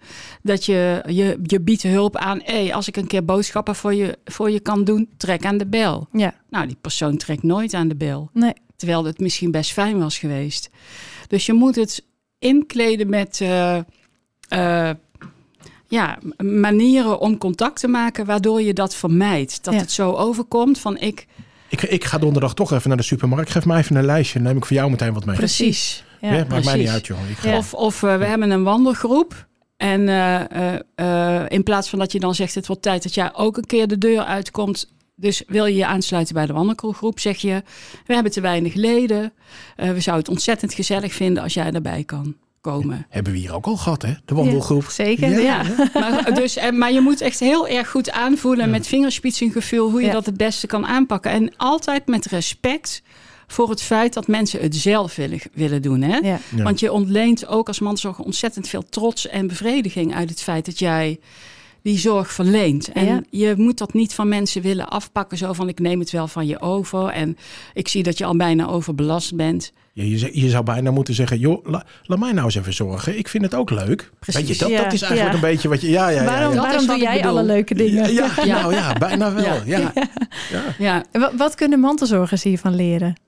Dat 0.42 0.64
je, 0.64 1.02
je, 1.06 1.38
je 1.42 1.60
biedt 1.60 1.82
hulp 1.82 2.16
aan, 2.16 2.40
hey, 2.44 2.74
als 2.74 2.88
ik 2.88 2.96
een 2.96 3.06
keer 3.06 3.24
boodschappen 3.24 3.74
voor 3.74 3.94
je, 3.94 4.18
voor 4.24 4.50
je 4.50 4.60
kan 4.60 4.84
doen, 4.84 5.08
trek 5.16 5.44
aan 5.44 5.58
de 5.58 5.66
bel. 5.66 6.08
Ja, 6.12 6.34
Nou, 6.50 6.66
die 6.66 6.76
persoon 6.80 7.16
trekt 7.16 7.42
nooit 7.42 7.74
aan 7.74 7.88
de 7.88 7.96
bel. 7.96 8.30
nee. 8.32 8.52
Terwijl 8.76 9.04
het 9.04 9.18
misschien 9.20 9.50
best 9.50 9.72
fijn 9.72 9.98
was 9.98 10.18
geweest. 10.18 10.70
Dus 11.28 11.46
je 11.46 11.52
moet 11.52 11.76
het 11.76 12.04
inkleden 12.38 13.08
met 13.08 13.40
eh, 13.40 13.78
eh, 14.48 14.90
ja, 15.90 16.18
manieren 16.44 17.18
om 17.20 17.38
contact 17.38 17.80
te 17.80 17.88
maken, 17.88 18.24
waardoor 18.26 18.62
je 18.62 18.72
dat 18.72 18.94
vermijdt. 18.94 19.64
Dat 19.64 19.74
Ja. 19.74 19.80
het 19.80 19.92
zo 19.92 20.12
overkomt 20.12 20.78
van 20.78 20.98
ik. 20.98 21.26
Ik, 21.68 21.82
ik 21.82 22.04
ga 22.04 22.18
donderdag 22.18 22.54
toch 22.54 22.72
even 22.72 22.88
naar 22.88 22.96
de 22.96 23.02
supermarkt. 23.02 23.50
Geef 23.50 23.66
mij 23.66 23.78
even 23.78 23.96
een 23.96 24.04
lijstje. 24.04 24.38
Dan 24.38 24.48
neem 24.48 24.56
ik 24.56 24.64
voor 24.66 24.76
jou 24.76 24.90
meteen 24.90 25.12
wat 25.12 25.24
mee. 25.24 25.36
Precies. 25.36 26.04
Ja. 26.20 26.32
Ja, 26.34 26.44
maakt 26.48 26.64
mij 26.64 26.76
niet 26.76 26.88
uit, 26.88 27.06
joh. 27.06 27.18
Ik 27.30 27.36
ga- 27.36 27.50
Ja. 27.50 27.56
Of, 27.56 27.74
of 27.74 28.02
eh, 28.02 28.16
we 28.16 28.24
hebben 28.24 28.50
een 28.50 28.62
wandelgroep. 28.62 29.46
En 29.76 30.08
eh, 30.08 30.74
eh, 30.74 30.80
eh, 30.94 31.44
in 31.48 31.62
plaats 31.62 31.88
van 31.88 31.98
dat 31.98 32.12
je 32.12 32.20
dan 32.20 32.34
zegt: 32.34 32.54
Het 32.54 32.66
wordt 32.66 32.82
tijd 32.82 33.02
dat 33.02 33.14
jij 33.14 33.34
ook 33.34 33.56
een 33.56 33.66
keer 33.66 33.86
de 33.88 33.98
deur 33.98 34.20
uitkomt. 34.24 34.92
Dus 35.16 35.42
wil 35.46 35.66
je 35.66 35.76
je 35.76 35.86
aansluiten 35.86 36.34
bij 36.34 36.46
de 36.46 36.52
wandelgroep, 36.52 37.20
zeg 37.20 37.38
je: 37.38 37.62
We 38.06 38.14
hebben 38.14 38.32
te 38.32 38.40
weinig 38.40 38.74
leden. 38.74 39.32
Eh, 39.76 39.90
we 39.90 40.00
zouden 40.00 40.24
het 40.24 40.34
ontzettend 40.34 40.74
gezellig 40.74 41.12
vinden 41.12 41.42
als 41.42 41.54
jij 41.54 41.72
erbij 41.72 42.04
kan 42.04 42.36
komen. 42.60 43.06
Hebben 43.08 43.32
we 43.32 43.38
hier 43.38 43.54
ook 43.54 43.66
al 43.66 43.76
gehad, 43.76 44.02
hè? 44.02 44.12
De 44.24 44.34
wandelgroep. 44.34 44.82
Ja, 44.82 44.90
zeker, 44.90 45.30
Ja. 45.30 45.62
ja. 45.62 45.88
Maar, 46.00 46.34
dus, 46.34 46.56
en, 46.56 46.78
maar 46.78 46.92
je 46.92 47.00
moet 47.00 47.20
echt 47.20 47.40
heel 47.40 47.68
erg 47.68 47.90
goed 47.90 48.10
aanvoelen 48.10 48.70
met 48.70 48.86
vingerspitsengevoel 48.86 49.90
hoe 49.90 50.02
je 50.02 50.10
dat 50.10 50.26
het 50.26 50.36
beste 50.36 50.66
kan 50.66 50.86
aanpakken. 50.86 51.30
En 51.30 51.52
altijd 51.56 52.06
met 52.06 52.26
respect 52.26 53.02
voor 53.46 53.70
het 53.70 53.82
feit 53.82 54.12
dat 54.14 54.26
mensen 54.26 54.60
het 54.60 54.76
zelf 54.76 55.16
willen, 55.16 55.40
willen 55.52 55.82
doen. 55.82 56.00
Hè? 56.02 56.16
Ja. 56.16 56.38
Ja. 56.56 56.62
Want 56.62 56.80
je 56.80 56.92
ontleent 56.92 57.46
ook 57.46 57.68
als 57.68 57.80
mantelzorger 57.80 58.24
ontzettend 58.24 58.68
veel 58.68 58.84
trots 58.88 59.28
en 59.28 59.46
bevrediging 59.46 60.14
uit 60.14 60.30
het 60.30 60.42
feit 60.42 60.64
dat 60.64 60.78
jij 60.78 61.18
die 61.82 61.98
zorg 61.98 62.32
verleent. 62.32 62.92
En 62.92 63.04
Ja. 63.06 63.20
je 63.30 63.54
moet 63.56 63.78
dat 63.78 63.92
niet 63.92 64.14
van 64.14 64.28
mensen 64.28 64.62
willen 64.62 64.88
afpakken, 64.88 65.38
zo 65.38 65.52
van 65.52 65.68
ik 65.68 65.78
neem 65.78 66.00
het 66.00 66.10
wel 66.10 66.28
van 66.28 66.46
je 66.46 66.60
over 66.60 67.06
en 67.08 67.36
ik 67.74 67.88
zie 67.88 68.02
dat 68.02 68.18
je 68.18 68.24
al 68.24 68.36
bijna 68.36 68.66
overbelast 68.68 69.34
bent. 69.36 69.72
Je, 69.92 70.10
je, 70.18 70.40
je 70.40 70.48
zou 70.48 70.64
bijna 70.64 70.90
moeten 70.90 71.14
zeggen, 71.14 71.38
joh, 71.38 71.66
la- 71.66 71.84
laat 72.02 72.18
mij 72.18 72.32
nou 72.32 72.44
eens 72.44 72.54
even 72.54 72.72
zorgen. 72.72 73.18
Ik 73.18 73.28
vind 73.28 73.44
het 73.44 73.54
ook 73.54 73.70
leuk. 73.70 74.10
Precies. 74.18 74.40
Weet 74.40 74.48
je, 74.56 74.58
dat, 74.64 74.70
Ja, 74.70 74.82
dat 74.82 74.92
is 74.92 75.02
eigenlijk 75.02 75.30
ja. 75.36 75.46
een 75.46 75.52
beetje 75.52 75.68
wat 75.68 75.80
je... 75.80 75.90
Ja, 75.90 76.08
ja, 76.08 76.20
ja. 76.22 76.24
waarom 76.26 76.54
ja. 76.54 76.60
Waarom 76.60 76.86
doe 76.86 76.98
jij 76.98 77.16
bedoel. 77.16 77.30
alle 77.30 77.42
leuke 77.42 77.74
dingen? 77.74 78.12
Ja, 78.12 78.30
ja, 78.44 78.60
nou 78.60 78.74
ja, 78.74 78.92
bijna 78.92 79.32
wel. 79.34 79.58
Ja. 79.64 79.92
Ja. 80.48 80.62
Ja, 80.78 81.04
Wat 81.36 81.54
kunnen 81.54 81.80
mantelzorgers 81.80 82.42
hiervan 82.42 82.74
leren? 82.74 83.20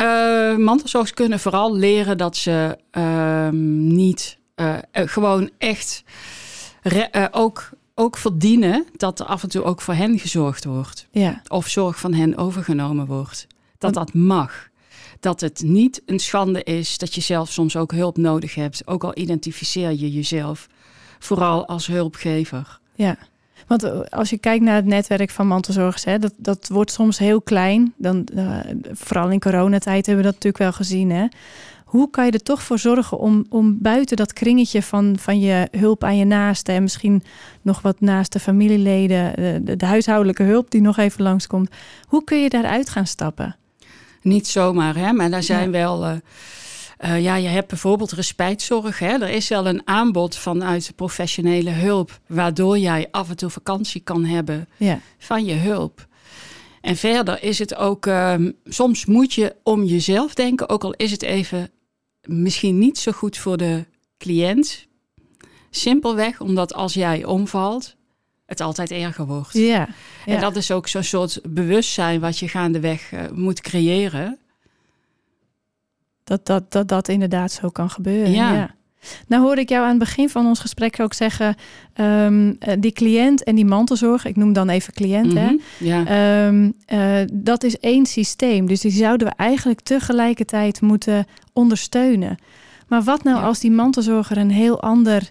Uh, 0.00 0.56
mantelzorgers 0.56 1.14
kunnen 1.14 1.38
vooral 1.40 1.76
leren 1.76 2.18
dat 2.18 2.36
ze 2.36 2.78
ehm, 2.90 3.86
niet 3.94 4.38
eh, 4.54 4.74
eh, 4.90 5.08
gewoon 5.08 5.50
echt 5.58 6.02
re- 6.82 6.98
eh, 7.10 7.24
ook, 7.30 7.70
ook 7.98 8.16
verdienen 8.16 8.86
dat 8.96 9.20
er 9.20 9.26
af 9.26 9.42
en 9.42 9.48
toe 9.48 9.62
ook 9.62 9.80
voor 9.80 9.94
hen 9.94 10.18
gezorgd 10.18 10.64
wordt. 10.64 11.06
Ja, 11.10 11.42
Of 11.48 11.68
zorg 11.68 11.98
van 11.98 12.12
hen 12.14 12.36
overgenomen 12.36 13.06
wordt. 13.06 13.46
Dat 13.78 13.94
dat 13.94 14.14
mag. 14.14 14.68
Dat 15.20 15.40
het 15.40 15.62
niet 15.64 16.02
een 16.06 16.18
schande 16.18 16.62
is 16.62 16.98
dat 16.98 17.14
je 17.14 17.20
zelf 17.20 17.50
soms 17.52 17.76
ook 17.76 17.92
hulp 17.92 18.16
nodig 18.16 18.54
hebt. 18.54 18.82
Ook 18.86 19.04
al 19.04 19.18
identificeer 19.18 19.90
je 19.90 20.12
jezelf 20.12 20.68
vooral 21.18 21.66
als 21.66 21.86
hulpgever. 21.86 22.78
ja. 22.94 23.16
Want 23.66 23.82
eh, 23.82 24.00
als 24.00 24.30
je 24.30 24.38
kijkt 24.38 24.64
naar 24.64 24.74
het 24.74 24.84
netwerk 24.84 25.30
van 25.30 25.46
mantelzorgers, 25.46 26.04
hè, 26.04 26.18
dat, 26.18 26.32
dat 26.36 26.68
wordt 26.68 26.90
soms 26.90 27.18
heel 27.18 27.40
klein. 27.40 27.94
Dan, 27.96 28.24
eh, 28.34 28.58
vooral 28.92 29.30
in 29.30 29.40
coronatijd 29.40 30.06
hebben 30.06 30.24
we 30.24 30.30
dat 30.30 30.44
natuurlijk 30.44 30.62
wel 30.62 30.72
gezien. 30.72 31.10
Hè. 31.10 31.26
Hoe 31.88 32.10
kan 32.10 32.24
je 32.26 32.30
er 32.30 32.42
toch 32.42 32.62
voor 32.62 32.78
zorgen 32.78 33.18
om, 33.18 33.46
om 33.48 33.78
buiten 33.80 34.16
dat 34.16 34.32
kringetje 34.32 34.82
van, 34.82 35.16
van 35.20 35.40
je 35.40 35.68
hulp 35.70 36.04
aan 36.04 36.16
je 36.16 36.24
naasten... 36.24 36.74
en 36.74 36.82
misschien 36.82 37.22
nog 37.62 37.80
wat 37.82 38.00
naaste 38.00 38.38
familieleden, 38.40 39.32
de, 39.36 39.60
de, 39.64 39.76
de 39.76 39.86
huishoudelijke 39.86 40.42
hulp 40.42 40.70
die 40.70 40.80
nog 40.80 40.96
even 40.96 41.22
langskomt... 41.22 41.70
hoe 42.06 42.24
kun 42.24 42.38
je 42.42 42.48
daaruit 42.48 42.90
gaan 42.90 43.06
stappen? 43.06 43.56
Niet 44.22 44.46
zomaar, 44.46 44.96
hè, 44.96 45.12
maar 45.12 45.30
daar 45.30 45.42
zijn 45.42 45.64
Ja. 45.64 45.70
wel. 45.70 46.04
eh, 46.04 46.16
eh, 46.98 47.22
ja, 47.22 47.36
je 47.36 47.48
hebt 47.48 47.68
bijvoorbeeld 47.68 48.12
respijtzorg. 48.12 48.98
Hè. 48.98 49.12
Er 49.12 49.28
is 49.28 49.48
wel 49.48 49.66
een 49.66 49.82
aanbod 49.84 50.36
vanuit 50.36 50.92
professionele 50.96 51.70
hulp, 51.70 52.18
waardoor 52.26 52.78
jij 52.78 53.08
af 53.10 53.28
en 53.28 53.36
toe 53.36 53.50
vakantie 53.50 54.00
kan 54.00 54.24
hebben 54.24 54.68
Ja, 54.76 55.00
van 55.18 55.44
je 55.44 55.54
hulp. 55.54 56.06
En 56.80 56.96
verder 56.96 57.42
is 57.42 57.58
het 57.58 57.74
ook, 57.76 58.06
ehm, 58.06 58.50
soms 58.64 59.06
moet 59.06 59.32
je 59.34 59.56
om 59.62 59.84
jezelf 59.84 60.34
denken, 60.34 60.68
ook 60.68 60.84
al 60.84 60.92
is 60.96 61.10
het 61.10 61.22
even 61.22 61.70
misschien 62.22 62.78
niet 62.78 62.98
zo 62.98 63.12
goed 63.12 63.36
voor 63.36 63.56
de 63.56 63.84
cliënt. 64.18 64.86
Simpelweg 65.70 66.40
omdat 66.40 66.74
als 66.74 66.94
jij 66.94 67.24
omvalt, 67.24 67.96
het 68.46 68.60
altijd 68.60 68.90
erger 68.90 69.26
wordt. 69.26 69.52
Ja. 69.52 69.88
En 70.26 70.40
dat 70.40 70.56
is 70.56 70.70
ook 70.70 70.88
zo'n 70.88 71.02
soort 71.02 71.40
bewustzijn 71.48 72.20
wat 72.20 72.38
je 72.38 72.48
gaandeweg 72.48 73.12
uh, 73.12 73.20
moet 73.32 73.60
creëren. 73.60 74.38
Dat, 76.24 76.46
dat, 76.46 76.72
dat 76.72 76.88
dat 76.88 77.08
inderdaad 77.08 77.52
zo 77.52 77.68
kan 77.68 77.90
gebeuren. 77.90 78.32
Ja. 78.32 78.54
ja. 78.54 78.74
Nou 79.26 79.42
hoorde 79.42 79.60
ik 79.60 79.68
jou 79.68 79.82
aan 79.82 79.88
het 79.88 79.98
begin 79.98 80.28
van 80.28 80.46
ons 80.46 80.60
gesprek 80.60 81.00
ook 81.00 81.14
zeggen... 81.14 81.54
Um, 82.00 82.58
die 82.78 82.92
cliënt 82.92 83.42
en 83.44 83.54
die 83.54 83.64
mantelzorg, 83.64 84.24
ik 84.24 84.36
noem 84.36 84.52
dan 84.52 84.68
even 84.68 84.92
cliënt, 84.92 85.32
mm 85.32 85.36
-hmm. 85.36 85.60
hè? 85.78 85.86
Ja. 85.86 86.46
Um, 86.46 86.74
uh, 86.92 87.20
dat 87.32 87.64
is 87.64 87.78
één 87.78 88.06
systeem. 88.06 88.66
Dus 88.66 88.80
die 88.80 88.90
zouden 88.90 89.26
we 89.26 89.32
eigenlijk 89.36 89.80
tegelijkertijd 89.80 90.80
moeten 90.80 91.26
ondersteunen. 91.52 92.38
Maar 92.88 93.02
wat 93.02 93.22
nou 93.22 93.36
Ja. 93.36 93.46
als 93.46 93.58
die 93.60 93.70
mantelzorger 93.70 94.36
een 94.36 94.50
heel 94.50 94.80
ander 94.80 95.30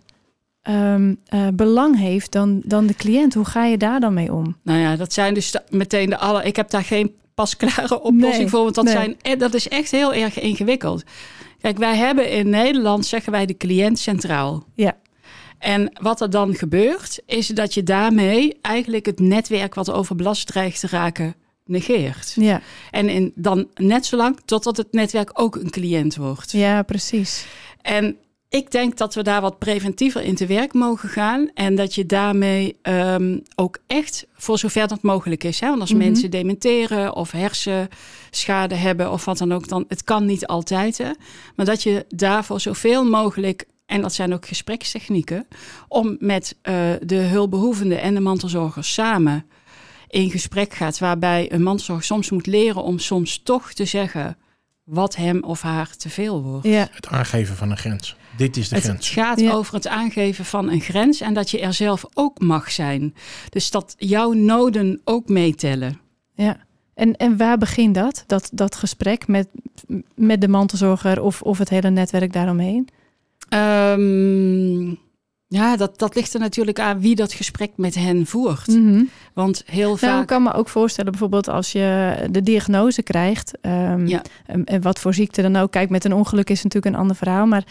um, 0.70 1.18
uh, 1.34 1.48
belang 1.54 1.98
heeft 1.98 2.32
dan, 2.32 2.62
dan 2.64 2.88
de 2.88 2.96
cliënt? 2.96 3.34
Hoe 3.34 3.46
ga 3.46 3.66
je 3.66 3.78
daar 3.78 4.00
dan 4.00 4.14
mee 4.14 4.34
om? 4.34 4.56
Nou 4.64 4.80
ja, 4.80 4.96
dat 4.96 5.14
zijn 5.14 5.34
dus 5.34 5.56
meteen 5.70 6.10
de 6.10 6.18
alle... 6.18 6.44
Ik 6.44 6.56
heb 6.56 6.70
daar 6.70 6.84
geen 6.84 7.12
pasklare 7.34 8.02
oplossing 8.02 8.38
Nee, 8.38 8.48
voor, 8.48 8.64
want 8.64 8.76
dat, 8.76 8.84
nee. 8.84 8.94
zijn, 8.94 9.16
eh, 9.22 9.40
dat 9.40 9.54
is 9.54 9.68
echt 9.68 9.92
heel 9.92 10.14
erg 10.14 10.40
ingewikkeld. 10.40 11.04
Kijk, 11.68 11.80
wij 11.80 11.98
hebben 11.98 12.30
in 12.30 12.50
Nederland, 12.50 13.06
zeggen 13.06 13.32
wij, 13.32 13.46
de 13.46 13.58
cliënt 13.58 14.00
centraal. 14.00 14.64
Ja. 14.74 14.98
En 15.60 15.92
wat 16.02 16.22
er 16.22 16.30
dan 16.30 16.56
gebeurt, 16.56 17.22
is 17.26 17.48
dat 17.48 17.74
je 17.74 17.84
daarmee 17.84 18.58
eigenlijk 18.62 19.06
het 19.06 19.20
netwerk 19.20 19.76
wat 19.76 19.92
overbelast 19.92 20.48
dreigt 20.48 20.80
te 20.80 20.88
raken, 20.88 21.36
negeert. 21.66 22.34
Ja, 22.36 22.62
En 22.92 23.10
in, 23.10 23.32
dan 23.36 23.68
net 23.74 24.06
zolang 24.06 24.40
totdat 24.46 24.78
het 24.78 24.92
netwerk 24.92 25.30
ook 25.34 25.56
een 25.56 25.70
cliënt 25.70 26.16
wordt. 26.16 26.52
ja 26.52 26.84
precies. 26.84 27.46
En 27.82 28.18
ik 28.50 28.72
denk 28.72 28.98
dat 28.98 29.16
we 29.16 29.22
daar 29.24 29.42
wat 29.42 29.58
preventiever 29.58 30.22
in 30.22 30.36
te 30.36 30.46
werk 30.46 30.74
mogen 30.74 31.10
gaan. 31.10 31.50
En 31.54 31.76
dat 31.76 31.96
je 31.96 32.06
daarmee 32.06 32.78
um, 32.84 33.42
ook 33.56 33.78
echt, 33.88 34.26
voor 34.34 34.58
zover 34.58 34.88
dat 34.88 35.02
mogelijk 35.02 35.44
is. 35.44 35.60
Hè? 35.60 35.68
Want 35.68 35.82
als 35.82 35.92
Mhm. 35.94 36.00
mensen 36.04 36.32
dementeren 36.32 37.16
of 37.16 37.32
hersenschade 37.32 38.76
hebben 38.76 39.12
of 39.12 39.26
wat 39.26 39.38
dan 39.38 39.52
ook, 39.52 39.68
dan 39.68 39.86
het 39.88 40.04
kan 40.04 40.26
niet 40.26 40.48
altijd. 40.48 40.98
Hè? 40.98 41.12
Maar 41.56 41.66
dat 41.66 41.84
je 41.84 42.06
daarvoor 42.10 42.60
zoveel 42.60 43.06
mogelijk, 43.06 43.66
en 43.86 44.02
dat 44.02 44.14
zijn 44.14 44.34
ook 44.34 44.48
gesprekstechnieken, 44.48 45.48
om 45.88 46.16
met 46.20 46.56
uh, 46.64 46.74
de 47.02 47.16
hulpbehoevenden 47.16 48.02
en 48.02 48.14
de 48.14 48.20
mantelzorgers 48.20 48.94
samen 48.94 49.46
in 50.08 50.30
gesprek 50.30 50.74
gaat. 50.74 51.00
Waarbij 51.00 51.52
een 51.52 51.64
mantelzorger 51.64 52.06
soms 52.06 52.30
moet 52.32 52.46
leren 52.48 52.84
om 52.84 53.00
soms 53.00 53.42
toch 53.44 53.74
te 53.74 53.86
zeggen 53.86 54.38
wat 54.84 55.16
hem 55.16 55.44
of 55.44 55.62
haar 55.62 55.96
te 55.98 56.10
veel 56.10 56.42
wordt. 56.44 56.68
Ja, 56.68 56.88
Het 56.92 57.08
aangeven 57.08 57.56
van 57.56 57.72
een 57.72 57.78
grens. 57.78 58.16
Dit 58.38 58.58
is 58.58 58.70
de 58.70 58.76
Het 58.76 58.84
grens. 58.84 59.10
gaat 59.10 59.40
Ja. 59.40 59.52
over 59.52 59.74
het 59.74 59.88
aangeven 59.88 60.46
van 60.46 60.70
een 60.72 60.82
grens 60.82 61.22
en 61.22 61.34
dat 61.34 61.50
je 61.52 61.60
er 61.60 61.74
zelf 61.74 62.06
ook 62.14 62.40
mag 62.40 62.72
zijn. 62.72 63.14
Dus 63.50 63.72
dat 63.72 63.96
jouw 63.98 64.32
noden 64.32 65.02
ook 65.04 65.28
meetellen. 65.30 66.00
ja. 66.34 66.66
En, 66.94 67.16
en 67.16 67.38
waar 67.38 67.58
begint 67.58 67.96
dat? 67.96 68.24
Dat, 68.28 68.50
dat 68.54 68.76
gesprek 68.76 69.28
met, 69.28 69.48
met 70.16 70.42
de 70.42 70.48
mantelzorger 70.48 71.22
of, 71.22 71.42
of 71.42 71.58
het 71.58 71.70
hele 71.70 71.90
netwerk 71.90 72.34
daaromheen? 72.34 72.88
Ehm, 73.50 74.94
ja, 75.50 75.76
dat, 75.78 76.00
dat 76.00 76.16
ligt 76.16 76.34
er 76.34 76.40
natuurlijk 76.40 76.80
aan 76.80 77.00
wie 77.00 77.16
dat 77.16 77.34
gesprek 77.34 77.72
met 77.76 77.96
hen 77.96 78.26
voert. 78.26 78.68
Mhm. 78.68 79.04
Want 79.34 79.64
heel 79.66 79.88
Nou, 79.88 79.98
vaak. 80.00 80.22
ik 80.22 80.28
kan 80.28 80.44
me 80.44 80.54
ook 80.54 80.70
voorstellen, 80.70 81.12
bijvoorbeeld 81.12 81.48
als 81.48 81.72
je 81.72 82.16
de 82.32 82.44
diagnose 82.44 83.04
krijgt, 83.04 83.58
ehm, 83.62 84.08
Ja. 84.08 84.22
en, 84.46 84.66
en 84.66 84.82
wat 84.82 85.00
voor 85.00 85.14
ziekte 85.14 85.42
dan 85.42 85.56
ook. 85.56 85.72
Kijk, 85.72 85.90
met 85.90 86.06
een 86.06 86.14
ongeluk 86.14 86.50
is 86.50 86.64
natuurlijk 86.64 86.94
een 86.96 87.02
ander 87.02 87.16
verhaal, 87.16 87.46
maar 87.46 87.64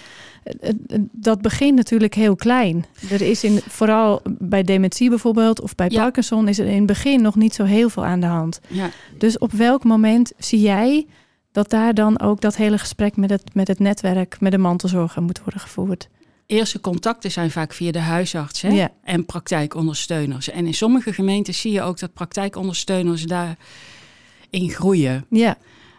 eh, 0.42 0.68
eh, 0.86 1.00
dat 1.12 1.40
begint 1.42 1.76
natuurlijk 1.76 2.14
heel 2.14 2.36
klein. 2.36 2.84
Er 3.10 3.22
is 3.22 3.44
in, 3.44 3.60
vooral 3.68 4.20
bij 4.38 4.62
dementie 4.62 5.08
bijvoorbeeld, 5.08 5.60
of 5.60 5.74
bij 5.74 5.86
Ja. 5.90 6.02
Parkinson, 6.02 6.48
is 6.48 6.58
er 6.58 6.66
in 6.66 6.76
het 6.76 6.86
begin 6.86 7.22
nog 7.22 7.34
niet 7.34 7.54
zo 7.54 7.64
heel 7.64 7.88
veel 7.88 8.04
aan 8.04 8.20
de 8.20 8.26
hand. 8.26 8.60
Ja, 8.68 8.90
Dus 9.18 9.38
op 9.38 9.52
welk 9.52 9.84
moment 9.84 10.32
zie 10.38 10.60
jij 10.60 11.06
dat 11.52 11.70
daar 11.70 11.94
dan 11.94 12.20
ook 12.20 12.40
dat 12.40 12.56
hele 12.56 12.78
gesprek 12.78 13.16
met 13.16 13.30
het, 13.30 13.54
met 13.54 13.68
het 13.68 13.78
netwerk, 13.78 14.36
met 14.40 14.52
de 14.52 14.58
mantelzorger 14.58 15.22
moet 15.22 15.40
worden 15.42 15.60
gevoerd? 15.60 16.08
Eerste 16.46 16.80
contacten 16.80 17.30
zijn 17.30 17.50
vaak 17.50 17.72
via 17.72 17.92
de 17.92 17.98
huisarts 17.98 18.62
hè? 18.62 18.68
Ja. 18.68 18.92
en 19.04 19.24
praktijkondersteuners. 19.24 20.50
En 20.50 20.66
in 20.66 20.74
sommige 20.74 21.12
gemeenten 21.12 21.54
zie 21.54 21.72
je 21.72 21.82
ook 21.82 21.98
dat 21.98 22.12
praktijkondersteuners 22.12 23.22
daarin 23.22 24.70
groeien. 24.70 25.26
Ja, 25.30 25.56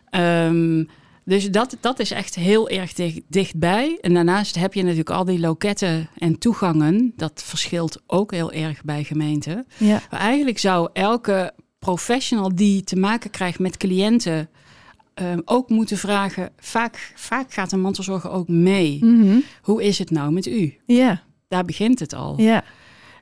Ehm, 0.10 0.84
dus 1.26 1.52
dat, 1.52 1.78
dat 1.80 2.00
is 2.00 2.12
echt 2.12 2.36
heel 2.36 2.70
erg 2.70 2.94
dicht, 2.94 3.22
dichtbij. 3.28 3.98
En 4.02 4.14
daarnaast 4.14 4.56
heb 4.56 4.74
je 4.74 4.82
natuurlijk 4.82 5.10
al 5.10 5.26
die 5.26 5.40
loketten 5.40 6.10
en 6.18 6.40
toegangen. 6.40 7.14
Dat 7.16 7.44
verschilt 7.46 8.02
ook 8.06 8.32
heel 8.32 8.52
erg 8.52 8.84
bij 8.84 9.04
gemeenten. 9.04 9.68
ja, 9.78 10.02
Maar 10.12 10.20
eigenlijk 10.20 10.60
zou 10.60 10.90
elke 10.94 11.54
professional 11.80 12.56
die 12.56 12.84
te 12.84 12.96
maken 12.96 13.30
krijgt 13.30 13.60
met 13.60 13.78
cliënten... 13.78 14.50
ehm, 15.18 15.40
ook 15.46 15.70
moeten 15.70 15.98
vragen, 15.98 16.50
vaak, 16.60 17.12
vaak 17.16 17.54
gaat 17.54 17.72
een 17.72 17.82
mantelzorger 17.82 18.32
ook 18.32 18.48
mee. 18.48 19.06
Mhm. 19.06 19.38
Hoe 19.62 19.84
is 19.84 20.00
het 20.00 20.12
nou 20.12 20.32
met 20.32 20.46
u? 20.46 20.78
ja, 20.86 21.24
Daar 21.48 21.66
begint 21.66 22.00
het 22.00 22.14
al. 22.14 22.42
ja. 22.42 22.64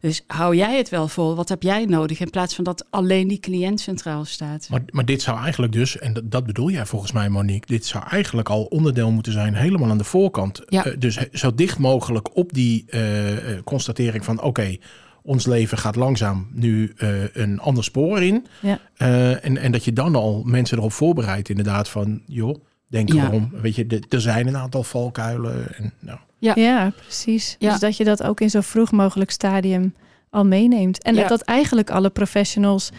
Dus 0.01 0.23
hou 0.27 0.55
jij 0.55 0.77
het 0.77 0.89
wel 0.89 1.08
vol? 1.08 1.36
Wat 1.36 1.49
heb 1.49 1.63
jij 1.63 1.86
nodig? 1.86 2.19
In 2.19 2.29
plaats 2.29 2.55
van 2.55 2.63
dat 2.63 2.86
alleen 2.89 3.27
die 3.27 3.39
cliënt 3.39 3.79
centraal 3.79 4.25
staat. 4.25 4.67
Maar, 4.69 4.81
maar 4.89 5.05
dit 5.05 5.21
zou 5.21 5.39
eigenlijk 5.39 5.73
dus, 5.73 5.97
en 5.97 6.13
dat, 6.13 6.31
dat 6.31 6.45
bedoel 6.45 6.69
jij 6.69 6.86
volgens 6.86 7.12
mij 7.12 7.29
Monique, 7.29 7.73
dit 7.73 7.86
zou 7.86 8.03
eigenlijk 8.10 8.49
al 8.49 8.63
onderdeel 8.63 9.12
moeten 9.12 9.31
zijn 9.31 9.55
helemaal 9.55 9.89
aan 9.89 9.97
de 9.97 10.03
voorkant. 10.03 10.62
Ja. 10.67 10.86
Eh, 10.86 10.93
dus 10.99 11.17
zo 11.31 11.55
dicht 11.55 11.77
mogelijk 11.77 12.36
op 12.36 12.53
die 12.53 12.84
eh, 12.88 13.53
eh, 13.53 13.63
constatering 13.63 14.25
van 14.25 14.41
oké, 14.41 14.77
ons 15.25 15.45
leven 15.45 15.77
gaat 15.77 15.95
langzaam 15.95 16.47
nu 16.51 16.93
eh, 16.97 17.09
een 17.35 17.59
ander 17.59 17.83
spoor 17.83 18.21
in. 18.23 18.45
Ja. 18.61 18.79
Eh, 18.97 19.45
en, 19.45 19.57
en 19.57 19.71
dat 19.71 19.83
je 19.85 19.93
dan 19.93 20.15
al 20.15 20.41
mensen 20.45 20.77
erop 20.77 20.91
voorbereidt 20.91 21.49
inderdaad 21.49 21.89
van 21.89 22.21
joh, 22.25 22.55
denk 22.88 23.13
Ja. 23.13 23.25
erom. 23.25 23.49
Weet 23.61 23.75
je, 23.75 23.88
de- 23.88 24.03
er 24.09 24.21
zijn 24.21 24.47
een 24.47 24.57
aantal 24.57 24.83
valkuilen. 24.83 25.75
En, 25.77 25.93
nou, 25.99 26.19
Ja. 26.39 26.53
Ja, 26.55 26.91
precies. 27.01 27.55
Ja. 27.59 27.69
Dus 27.71 27.79
dat 27.79 27.97
je 27.97 28.03
dat 28.03 28.23
ook 28.23 28.41
in 28.41 28.49
zo 28.49 28.61
vroeg 28.61 28.91
mogelijk 28.91 29.31
stadium 29.31 29.93
al 30.29 30.45
meeneemt. 30.45 31.03
En 31.03 31.15
Ja. 31.15 31.27
dat 31.27 31.41
eigenlijk 31.41 31.89
alle 31.89 32.09
professionals 32.09 32.89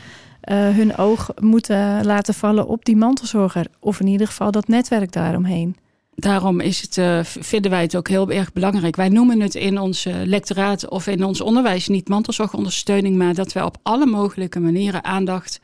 eh, 0.41 0.57
hun 0.69 0.97
oog 0.97 1.31
moeten 1.41 2.05
laten 2.05 2.35
vallen 2.35 2.67
op 2.69 2.85
die 2.85 2.97
mantelzorger. 2.97 3.67
Of 3.81 4.01
in 4.01 4.07
ieder 4.07 4.27
geval 4.27 4.51
dat 4.51 4.69
netwerk 4.69 5.13
daaromheen. 5.13 5.77
Daarom 6.19 6.61
is 6.61 6.81
het, 6.81 6.99
eh, 6.99 7.21
vinden 7.23 7.71
wij 7.71 7.83
het 7.83 7.97
ook 7.97 8.09
heel 8.09 8.31
erg 8.31 8.53
belangrijk. 8.53 8.97
Wij 8.97 9.09
noemen 9.09 9.41
het 9.41 9.55
in 9.55 9.79
ons 9.81 10.07
eh, 10.07 10.15
lectoraat 10.25 10.89
of 10.89 11.07
in 11.07 11.25
ons 11.25 11.41
onderwijs 11.41 11.89
niet 11.89 12.09
mantelzorgondersteuning, 12.09 13.17
maar 13.17 13.35
dat 13.35 13.53
wij 13.53 13.63
op 13.63 13.77
alle 13.83 14.07
mogelijke 14.07 14.61
manieren 14.61 15.05
aandacht 15.05 15.61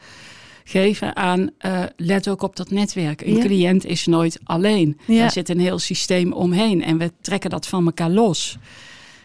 geven 0.65 1.17
aan 1.17 1.51
eh, 1.59 1.83
let 1.97 2.29
ook 2.29 2.43
op 2.43 2.57
dat 2.57 2.71
netwerk. 2.71 3.21
Een 3.21 3.37
Ja. 3.37 3.45
cliënt 3.45 3.85
is 3.85 4.07
nooit 4.07 4.39
alleen. 4.45 4.99
Ja. 5.07 5.25
Er 5.25 5.31
zit 5.31 5.49
een 5.49 5.61
heel 5.61 5.79
systeem 5.79 6.33
omheen 6.33 6.83
en 6.83 6.99
we 6.99 7.13
trekken 7.21 7.51
dat 7.51 7.67
van 7.67 7.85
elkaar 7.87 8.11
los. 8.11 8.59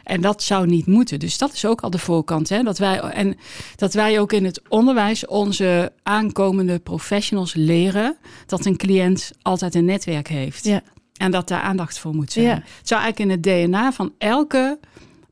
En 0.03 0.21
dat 0.21 0.43
zou 0.43 0.67
niet 0.67 0.85
moeten. 0.85 1.19
Dus 1.19 1.37
dat 1.37 1.53
is 1.53 1.65
ook 1.65 1.81
al 1.81 1.89
de 1.89 1.97
voorkant. 1.99 2.49
Hè? 2.49 2.63
Dat, 2.63 2.77
wij, 2.77 2.99
en 2.99 3.37
dat 3.75 3.93
wij 3.93 4.19
ook 4.19 4.33
in 4.33 4.45
het 4.45 4.61
onderwijs 4.67 5.25
onze 5.25 5.91
aankomende 6.03 6.79
professionals 6.79 7.53
leren 7.53 8.17
dat 8.45 8.65
een 8.65 8.77
cliënt 8.77 9.31
altijd 9.41 9.75
een 9.75 9.85
netwerk 9.85 10.27
heeft. 10.27 10.65
Ja. 10.65 10.81
En 11.17 11.31
dat 11.31 11.47
daar 11.47 11.61
aandacht 11.61 11.99
voor 11.99 12.15
moet 12.15 12.31
zijn. 12.31 12.45
Ja. 12.45 12.53
Het 12.53 12.87
zou 12.87 13.01
eigenlijk 13.01 13.31
in 13.31 13.53
het 13.53 13.69
DNA 13.69 13.91
van 13.91 14.13
elke 14.17 14.79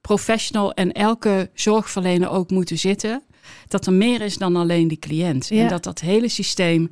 professional 0.01 0.73
en 0.73 0.91
elke 0.91 1.49
zorgverlener 1.53 2.29
ook 2.29 2.49
moeten 2.49 2.77
zitten. 2.77 3.23
Dat 3.67 3.85
er 3.85 3.93
meer 3.93 4.21
is 4.21 4.37
dan 4.37 4.55
alleen 4.55 4.87
die 4.87 4.99
cliënt. 4.99 5.47
Ja. 5.47 5.61
En 5.61 5.67
dat 5.67 5.83
dat 5.83 5.99
hele 5.99 6.27
systeem 6.27 6.91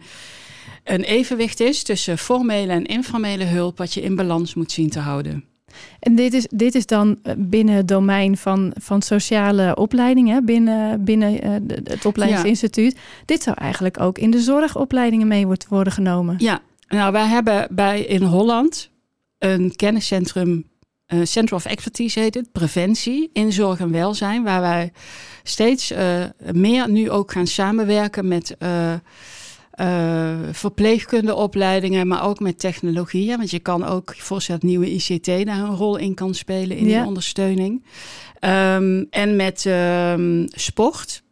een 0.83 1.03
evenwicht 1.03 1.59
is 1.59 1.83
tussen 1.83 2.17
formele 2.17 2.71
en 2.71 2.85
informele 2.85 3.43
hulp, 3.43 3.77
wat 3.77 3.93
je 3.93 4.01
in 4.01 4.15
balans 4.15 4.53
moet 4.53 4.71
zien 4.71 4.89
te 4.89 4.99
houden. 4.99 5.43
En 5.99 6.15
dit 6.15 6.33
is, 6.33 6.47
dit 6.49 6.75
is 6.75 6.85
dan 6.85 7.19
eh, 7.23 7.33
binnen 7.37 7.75
het 7.75 7.87
domein 7.87 8.37
van, 8.37 8.73
van 8.81 9.01
sociale 9.01 9.75
opleidingen, 9.75 10.45
binnen, 10.45 11.03
binnen 11.03 11.41
eh, 11.41 11.51
het 11.83 12.05
opleidingsinstituut. 12.05 12.97
Dit 13.25 13.43
zou 13.43 13.55
eigenlijk 13.59 13.99
ook 13.99 14.17
in 14.17 14.31
de 14.31 14.39
zorgopleidingen 14.39 15.27
mee 15.27 15.45
wordt- 15.45 15.67
worden 15.67 15.93
genomen. 15.93 16.35
Ja, 16.37 16.61
nou, 16.93 17.11
wij 17.11 17.25
hebben 17.27 17.67
bij 17.71 18.01
in 18.01 18.21
Holland 18.23 18.89
een 19.37 19.75
kenniscentrum, 19.75 20.69
eh 21.05 21.19
Center 21.23 21.55
of 21.55 21.65
Expertise 21.65 22.19
heet 22.19 22.33
het, 22.33 22.51
preventie 22.51 23.29
in 23.33 23.51
zorg 23.51 23.79
en 23.79 23.91
welzijn, 23.91 24.43
waar 24.43 24.61
wij 24.61 24.91
steeds 25.43 25.91
eh, 25.91 26.23
meer 26.51 26.89
nu 26.89 27.09
ook 27.09 27.31
gaan 27.31 27.47
samenwerken 27.47 28.27
met 28.27 28.55
eh 28.57 28.93
verpleegkundeopleidingen, 30.51 32.07
maar 32.07 32.23
ook 32.25 32.39
met 32.39 32.59
technologieën. 32.59 33.37
Want 33.37 33.51
je 33.51 33.59
kan 33.59 33.83
ook 33.85 34.15
voorstellen 34.17 34.61
dat 34.61 34.69
nieuwe 34.69 34.91
ICT 34.91 35.25
daar 35.25 35.59
een 35.59 35.75
rol 35.75 35.97
in 35.97 36.13
kan 36.13 36.33
spelen 36.33 36.77
in 36.77 36.87
Ja. 36.87 36.97
die 36.99 37.07
ondersteuning. 37.07 37.85
Ehm, 38.39 39.03
en 39.09 39.35
met 39.35 39.65
ehm, 39.65 40.45
sport 40.47 41.23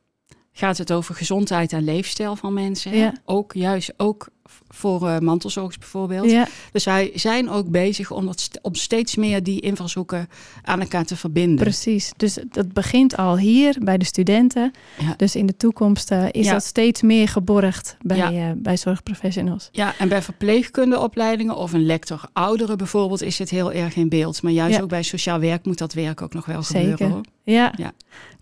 gaat 0.52 0.78
het 0.78 0.92
over 0.92 1.16
gezondheid 1.16 1.74
en 1.74 1.84
leefstijl 1.84 2.36
van 2.36 2.54
mensen. 2.54 2.96
Ja. 2.96 3.14
Ook 3.26 3.54
juist 3.54 3.94
ook 3.98 4.28
voor 4.70 5.02
uh, 5.08 5.18
mantelzorgers 5.20 5.78
bijvoorbeeld. 5.78 6.32
Ja, 6.32 6.48
Dus 6.72 6.86
wij 6.86 7.12
zijn 7.16 7.50
ook 7.50 7.70
bezig 7.70 8.12
om, 8.12 8.26
dat 8.26 8.40
st- 8.40 8.60
om 8.62 8.76
steeds 8.76 9.16
meer 9.16 9.44
die 9.44 9.60
invalshoeken 9.60 10.30
aan 10.64 10.82
elkaar 10.82 11.06
te 11.06 11.16
verbinden. 11.16 11.58
precies. 11.64 12.12
Dus 12.18 12.38
dat 12.50 12.74
begint 12.74 13.18
al 13.18 13.38
hier 13.38 13.76
bij 13.84 13.98
de 13.98 14.06
studenten. 14.06 14.72
Ja. 15.00 15.14
Dus 15.18 15.36
in 15.36 15.46
de 15.46 15.58
toekomst 15.58 16.12
eh, 16.12 16.26
is 16.32 16.46
Ja. 16.46 16.52
dat 16.52 16.64
steeds 16.64 17.02
meer 17.02 17.28
geborgd 17.28 17.98
bij, 18.02 18.20
eh, 18.20 18.52
bij 18.56 18.78
zorgprofessionals. 18.78 19.70
Ja, 19.72 19.94
en 19.98 20.10
bij 20.10 20.22
verpleegkundeopleidingen 20.22 21.56
of 21.56 21.74
een 21.74 21.86
lector 21.86 22.22
ouderen 22.34 22.78
bijvoorbeeld 22.78 23.22
is 23.22 23.40
het 23.40 23.50
heel 23.50 23.72
erg 23.72 23.96
in 23.96 24.10
beeld. 24.10 24.42
Maar 24.42 24.52
juist 24.52 24.82
ook 24.82 24.90
bij 24.90 25.04
sociaal 25.04 25.40
werk 25.40 25.66
moet 25.66 25.78
dat 25.78 25.94
werk 25.94 26.22
ook 26.22 26.34
nog 26.34 26.46
wel 26.46 26.64
Zeker. 26.64 26.90
gebeuren. 26.90 27.10
Hoor. 27.16 27.24
Ja. 27.44 27.74
Ja. 27.78 27.92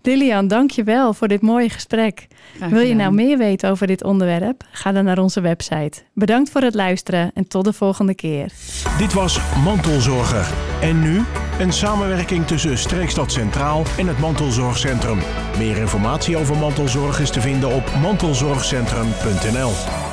Lilian, 0.02 0.48
dank 0.48 0.70
je 0.70 0.82
wel 0.84 1.14
voor 1.14 1.28
dit 1.28 1.40
mooie 1.40 1.68
gesprek. 1.68 2.26
Wil 2.70 2.80
je 2.80 2.94
nou 2.94 3.12
meer 3.12 3.38
weten 3.38 3.70
over 3.70 3.86
dit 3.86 4.04
onderwerp? 4.04 4.64
Ga 4.72 4.92
dan 4.92 5.04
naar 5.04 5.18
onze 5.18 5.40
website. 5.40 5.99
Bedankt 6.14 6.50
voor 6.50 6.62
het 6.62 6.74
luisteren 6.74 7.30
en 7.34 7.48
tot 7.48 7.64
de 7.64 7.72
volgende 7.72 8.14
keer. 8.14 8.52
Dit 8.98 9.12
was 9.12 9.40
Mantelzorger. 9.64 10.48
En 10.80 11.00
nu 11.00 11.22
een 11.58 11.72
samenwerking 11.72 12.46
tussen 12.46 12.78
Streekstad 12.78 13.32
Centraal 13.32 13.82
en 13.98 14.06
het 14.06 14.18
Mantelzorgcentrum. 14.18 15.18
Meer 15.58 15.76
informatie 15.76 16.36
over 16.36 16.56
mantelzorg 16.56 17.20
is 17.20 17.30
te 17.30 17.40
vinden 17.40 17.74
op 17.74 17.90
mantelzorgcentrum.nl. 18.02 20.09